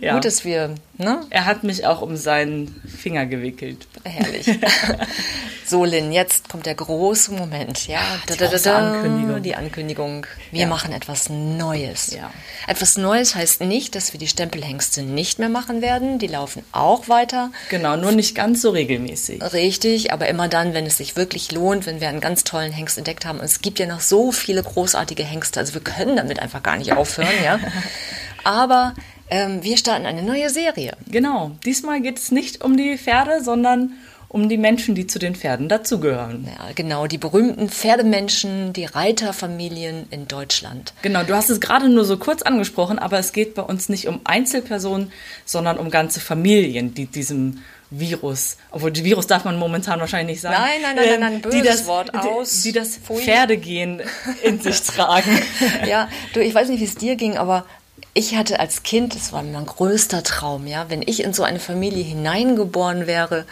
ja. 0.01 0.13
gut, 0.13 0.25
dass 0.25 0.45
wir, 0.45 0.75
ne? 0.97 1.21
Er 1.31 1.45
hat 1.45 1.63
mich 1.63 1.87
auch 1.87 2.03
um 2.03 2.15
seinen 2.15 2.79
Finger 2.85 3.25
gewickelt. 3.25 3.87
Herrlich. 4.03 4.45
so, 5.65 5.83
Lynn, 5.83 6.11
jetzt 6.11 6.47
kommt 6.49 6.67
der 6.67 6.75
große 6.75 7.31
Moment, 7.31 7.87
ja. 7.87 8.01
Da, 8.27 8.35
da, 8.35 8.47
da, 8.47 8.57
da, 8.57 9.01
Ankündigung. 9.35 9.43
Die 9.43 9.55
Ankündigung. 9.55 10.27
Wir 10.51 10.61
ja. 10.61 10.67
machen 10.67 10.93
etwas 10.93 11.29
Neues. 11.29 12.11
Ja. 12.11 12.31
Etwas 12.67 12.97
Neues 12.97 13.35
heißt 13.35 13.61
nicht, 13.61 13.95
dass 13.95 14.13
wir 14.13 14.19
die 14.19 14.27
Stempelhengste 14.27 15.03
nicht 15.03 15.39
mehr 15.39 15.49
machen 15.49 15.81
werden. 15.81 16.19
Die 16.19 16.27
laufen 16.27 16.63
auch 16.71 17.09
weiter. 17.09 17.51
Genau, 17.69 17.95
nur 17.97 18.11
nicht 18.11 18.35
ganz 18.35 18.61
so 18.61 18.71
regelmäßig. 18.71 19.41
Richtig, 19.53 20.13
aber 20.13 20.27
immer 20.27 20.47
dann, 20.47 20.73
wenn 20.73 20.85
es 20.85 20.97
sich 20.97 21.15
wirklich 21.15 21.51
lohnt, 21.51 21.85
wenn 21.85 22.01
wir 22.01 22.09
einen 22.09 22.21
ganz 22.21 22.43
tollen 22.43 22.71
Hengst 22.71 22.97
entdeckt 22.97 23.25
haben. 23.25 23.39
Und 23.39 23.45
es 23.45 23.61
gibt 23.61 23.79
ja 23.79 23.87
noch 23.87 24.01
so 24.01 24.31
viele 24.31 24.63
großartige 24.63 25.23
Hengste. 25.23 25.59
Also 25.59 25.73
wir 25.73 25.81
können 25.81 26.15
damit 26.15 26.39
einfach 26.39 26.63
gar 26.63 26.77
nicht 26.77 26.93
aufhören, 26.93 27.27
ja. 27.43 27.59
Aber 28.43 28.95
ähm, 29.29 29.63
wir 29.63 29.77
starten 29.77 30.05
eine 30.05 30.23
neue 30.23 30.49
Serie. 30.49 30.97
Genau. 31.07 31.51
Diesmal 31.65 32.01
geht 32.01 32.17
es 32.17 32.31
nicht 32.31 32.63
um 32.63 32.75
die 32.75 32.97
Pferde, 32.97 33.43
sondern 33.43 33.93
um 34.31 34.47
die 34.47 34.57
Menschen, 34.57 34.95
die 34.95 35.07
zu 35.07 35.19
den 35.19 35.35
Pferden 35.35 35.67
dazugehören. 35.67 36.47
Ja, 36.47 36.69
genau, 36.73 37.05
die 37.05 37.17
berühmten 37.17 37.67
Pferdemenschen, 37.67 38.71
die 38.71 38.85
Reiterfamilien 38.85 40.07
in 40.09 40.29
Deutschland. 40.29 40.93
Genau, 41.01 41.23
du 41.23 41.35
hast 41.35 41.49
es 41.49 41.59
gerade 41.59 41.89
nur 41.89 42.05
so 42.05 42.15
kurz 42.15 42.41
angesprochen, 42.41 42.97
aber 42.97 43.19
es 43.19 43.33
geht 43.33 43.55
bei 43.55 43.61
uns 43.61 43.89
nicht 43.89 44.07
um 44.07 44.21
Einzelpersonen, 44.23 45.11
sondern 45.43 45.77
um 45.77 45.89
ganze 45.91 46.21
Familien, 46.21 46.93
die 46.93 47.07
diesem 47.07 47.61
Virus, 47.89 48.55
obwohl 48.71 48.95
Virus 48.95 49.27
darf 49.27 49.43
man 49.43 49.59
momentan 49.59 49.99
wahrscheinlich 49.99 50.35
nicht 50.35 50.41
sagen. 50.41 50.55
Nein, 50.57 50.81
nein, 50.81 50.95
nein, 50.95 51.05
nein, 51.09 51.19
nein 51.19 51.33
ähm, 51.33 51.41
böses 51.41 51.61
die 51.61 51.67
das, 51.67 51.85
Wort 51.87 52.13
aus. 52.13 52.61
Die, 52.61 52.71
die 52.71 52.79
das 52.79 52.97
Pferdegehen 52.97 54.01
in 54.43 54.61
sich 54.61 54.81
tragen. 54.83 55.41
ja, 55.85 56.07
du, 56.33 56.39
ich 56.39 56.55
weiß 56.55 56.69
nicht, 56.69 56.79
wie 56.79 56.85
es 56.85 56.95
dir 56.95 57.17
ging, 57.17 57.35
aber 57.35 57.65
ich 58.13 58.37
hatte 58.37 58.61
als 58.61 58.83
Kind, 58.83 59.13
das 59.13 59.33
war 59.33 59.43
mein 59.43 59.65
größter 59.65 60.23
Traum, 60.23 60.67
ja, 60.67 60.85
wenn 60.87 61.01
ich 61.01 61.21
in 61.21 61.33
so 61.33 61.43
eine 61.43 61.59
Familie 61.59 62.03
hineingeboren 62.03 63.07
wäre, 63.07 63.45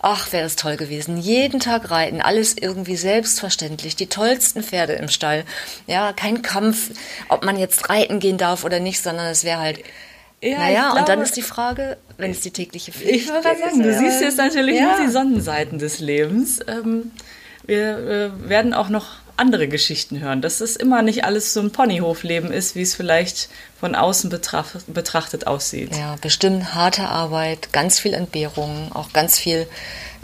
Ach, 0.00 0.32
wäre 0.32 0.44
das 0.44 0.56
toll 0.56 0.76
gewesen. 0.76 1.16
Jeden 1.16 1.60
Tag 1.60 1.90
reiten, 1.90 2.20
alles 2.20 2.56
irgendwie 2.56 2.96
selbstverständlich. 2.96 3.96
Die 3.96 4.08
tollsten 4.08 4.62
Pferde 4.62 4.94
im 4.94 5.08
Stall. 5.08 5.44
Ja, 5.86 6.12
kein 6.12 6.42
Kampf, 6.42 6.90
ob 7.28 7.44
man 7.44 7.58
jetzt 7.58 7.88
reiten 7.88 8.20
gehen 8.20 8.38
darf 8.38 8.64
oder 8.64 8.80
nicht, 8.80 9.02
sondern 9.02 9.26
es 9.26 9.44
wäre 9.44 9.58
halt. 9.58 9.80
Ja, 10.42 10.58
naja, 10.58 10.82
glaube, 10.82 10.98
und 11.00 11.08
dann 11.08 11.22
ist 11.22 11.36
die 11.36 11.42
Frage, 11.42 11.96
wenn 12.18 12.30
es 12.30 12.40
die 12.40 12.50
tägliche 12.50 12.92
Pflicht 12.92 13.14
Ich 13.14 13.28
würde 13.28 13.42
sagen, 13.42 13.82
du 13.82 13.98
siehst 13.98 14.20
jetzt 14.20 14.36
natürlich 14.36 14.76
ja. 14.76 14.96
nur 14.98 15.06
die 15.06 15.10
Sonnenseiten 15.10 15.78
des 15.78 15.98
Lebens. 15.98 16.60
Ähm, 16.68 17.10
wir 17.64 18.32
äh, 18.44 18.48
werden 18.48 18.74
auch 18.74 18.90
noch 18.90 19.06
andere 19.36 19.68
Geschichten 19.68 20.20
hören, 20.20 20.40
dass 20.40 20.60
es 20.60 20.76
immer 20.76 21.02
nicht 21.02 21.24
alles 21.24 21.52
so 21.52 21.60
ein 21.60 21.70
Ponyhofleben 21.70 22.50
ist, 22.50 22.74
wie 22.74 22.82
es 22.82 22.94
vielleicht 22.94 23.48
von 23.78 23.94
außen 23.94 24.30
betracht, 24.30 24.92
betrachtet 24.92 25.46
aussieht. 25.46 25.94
Ja, 25.94 26.16
bestimmt 26.20 26.74
harte 26.74 27.08
Arbeit, 27.08 27.72
ganz 27.72 27.98
viel 27.98 28.14
Entbehrungen, 28.14 28.92
auch 28.92 29.12
ganz 29.12 29.38
viel 29.38 29.66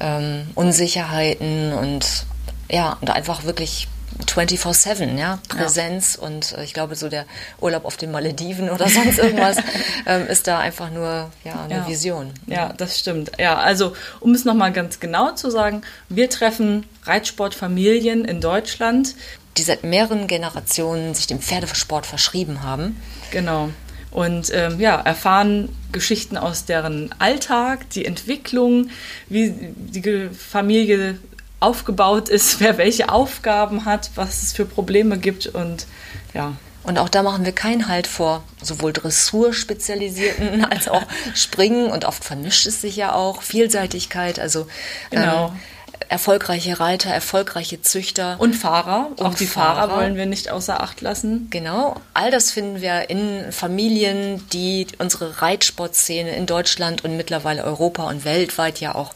ähm, 0.01 0.49
Unsicherheiten 0.55 1.73
und 1.73 2.27
ja, 2.71 2.97
und 3.01 3.11
einfach 3.11 3.45
wirklich 3.45 3.89
24-7, 4.27 5.19
ja, 5.19 5.39
Präsenz 5.49 6.17
ja. 6.17 6.27
und 6.27 6.53
äh, 6.53 6.65
ich 6.65 6.75
glaube, 6.75 6.95
so 6.97 7.09
der 7.09 7.27
Urlaub 7.61 7.85
auf 7.85 7.97
den 7.97 8.11
Malediven 8.11 8.71
oder 8.71 8.89
sonst 8.89 9.19
irgendwas 9.19 9.59
ähm, 10.07 10.27
ist 10.27 10.47
da 10.47 10.59
einfach 10.59 10.91
nur 10.91 11.31
ja, 11.45 11.65
eine 11.65 11.75
ja. 11.75 11.89
Vision. 11.89 12.33
Ja, 12.47 12.73
das 12.73 12.99
stimmt. 12.99 13.33
Ja, 13.39 13.59
also 13.59 13.95
um 14.21 14.35
es 14.35 14.45
nochmal 14.45 14.73
ganz 14.73 15.01
genau 15.01 15.33
zu 15.33 15.51
sagen, 15.51 15.83
wir 16.09 16.31
treffen 16.31 16.87
Reitsportfamilien 17.05 18.25
in 18.25 18.41
Deutschland. 18.41 19.15
Die 19.59 19.63
seit 19.63 19.85
mehreren 19.85 20.29
Generationen 20.29 21.15
sich 21.15 21.27
dem 21.27 21.39
Pferdesport 21.39 22.07
verschrieben 22.07 22.63
haben. 22.63 22.97
Genau. 23.33 23.69
Und 24.11 24.51
ähm, 24.55 24.79
ja, 24.81 24.97
erfahren 25.01 25.69
Geschichten 25.91 26.37
aus 26.37 26.65
deren 26.65 27.15
Alltag, 27.19 27.89
die 27.91 28.05
Entwicklung, 28.05 28.91
wie 29.29 29.55
die 29.77 30.29
Familie 30.29 31.19
aufgebaut 31.63 32.29
ist, 32.29 32.61
wer 32.61 32.79
welche 32.79 33.09
Aufgaben 33.09 33.85
hat, 33.85 34.11
was 34.15 34.43
es 34.43 34.53
für 34.53 34.65
Probleme 34.65 35.19
gibt 35.19 35.47
und 35.47 35.87
ja. 36.35 36.55
Und 36.85 36.99
auch 36.99 37.09
da 37.09 37.23
machen 37.23 37.45
wir 37.45 37.53
keinen 37.53 37.87
Halt 37.87 38.09
vor 38.09 38.43
sowohl 38.61 38.93
Dressurspezialisierten 38.93 40.65
als 40.71 40.89
auch 40.89 41.05
Springen 41.33 41.91
und 41.91 42.05
oft 42.05 42.25
vermischt 42.25 42.67
es 42.67 42.81
sich 42.81 42.97
ja 42.97 43.15
auch 43.15 43.43
Vielseitigkeit. 43.43 44.41
Also 44.41 44.67
genau. 45.11 45.49
Ähm, 45.49 45.61
erfolgreiche 46.09 46.81
Reiter, 46.81 47.11
erfolgreiche 47.11 47.83
Züchter. 47.83 48.37
Und 48.39 48.55
Fahrer. 48.55 49.09
Und 49.17 49.23
auch 49.23 49.35
die 49.35 49.47
Fahrer. 49.47 49.89
Fahrer 49.89 49.97
wollen 49.97 50.17
wir 50.17 50.27
nicht 50.27 50.51
außer 50.51 50.81
Acht 50.81 51.01
lassen. 51.01 51.49
Genau. 51.51 52.01
All 52.15 52.31
das 52.31 52.51
finden 52.51 52.81
wir 52.81 53.11
in 53.11 53.53
Familien, 53.53 54.43
die 54.53 54.87
unsere 54.99 55.43
Reitsportszene 55.43 56.35
in 56.35 56.47
Deutschland 56.47 57.05
und 57.05 57.17
mittlerweile 57.17 57.65
Europa 57.65 58.09
und 58.09 58.25
weltweit 58.25 58.81
ja 58.81 58.95
auch 58.95 59.15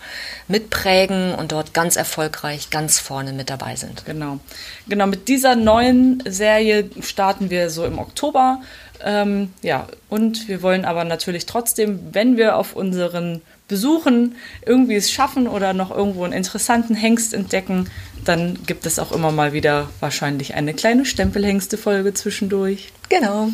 mitprägen 0.49 1.35
und 1.35 1.53
dort 1.53 1.75
ganz 1.75 1.97
erfolgreich 1.97 2.71
ganz 2.71 2.99
vorne 2.99 3.33
mit 3.33 3.51
dabei 3.51 3.77
sind. 3.77 4.05
Genau. 4.05 4.39
Genau, 4.89 5.07
mit 5.07 5.29
dieser 5.29 5.57
neuen 5.57 6.23
Serie 6.27 6.91
starten 7.01 7.51
wir 7.51 7.71
so 7.71 7.85
im 7.85 7.99
Oktober. 7.99 8.61
Ähm, 9.05 9.53
ja, 9.63 9.87
und 10.09 10.49
wir 10.49 10.63
wollen 10.63 10.85
aber 10.85 11.05
natürlich 11.05 11.47
trotzdem, 11.47 12.01
wenn 12.13 12.37
wir 12.37 12.57
auf 12.57 12.75
unseren 12.75 13.43
besuchen, 13.69 14.37
irgendwie 14.65 14.95
es 14.95 15.11
schaffen 15.11 15.49
oder 15.49 15.73
noch 15.73 15.91
irgendwo 15.91 16.25
einen 16.25 16.33
interessanten 16.33 16.95
Hengst 16.95 17.35
entdecken, 17.35 17.91
dann 18.25 18.59
gibt 18.67 18.87
es 18.87 18.99
auch 18.99 19.13
immer 19.13 19.33
mal 19.33 19.53
wieder 19.53 19.89
wahrscheinlich 20.01 20.55
eine 20.55 20.75
kleine 20.75 21.05
Stempelhengste-Folge 21.05 22.15
zwischendurch. 22.15 22.93
Genau. 23.09 23.51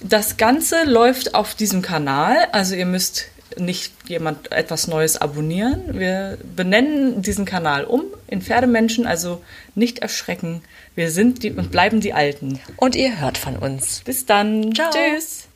Das 0.00 0.36
Ganze 0.36 0.84
läuft 0.84 1.34
auf 1.34 1.54
diesem 1.54 1.82
Kanal, 1.82 2.36
also 2.52 2.74
ihr 2.74 2.86
müsst 2.86 3.26
nicht 3.58 3.92
jemand 4.06 4.52
etwas 4.52 4.86
Neues 4.86 5.16
abonnieren. 5.16 5.98
Wir 5.98 6.36
benennen 6.54 7.22
diesen 7.22 7.44
Kanal 7.44 7.84
um 7.84 8.04
in 8.26 8.42
Pferdemenschen, 8.42 9.06
also 9.06 9.42
nicht 9.74 10.00
erschrecken. 10.00 10.62
Wir 10.94 11.10
sind 11.10 11.42
die 11.42 11.52
und 11.52 11.70
bleiben 11.70 12.00
die 12.00 12.12
Alten. 12.12 12.60
Und 12.76 12.96
ihr 12.96 13.18
hört 13.18 13.38
von 13.38 13.56
uns. 13.56 14.02
Bis 14.04 14.26
dann. 14.26 14.74
Ciao. 14.74 14.90
Tschüss. 14.90 15.48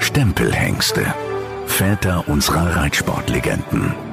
Stempelhengste. 0.00 1.14
Väter 1.66 2.24
unserer 2.28 2.76
Reitsportlegenden. 2.76 4.05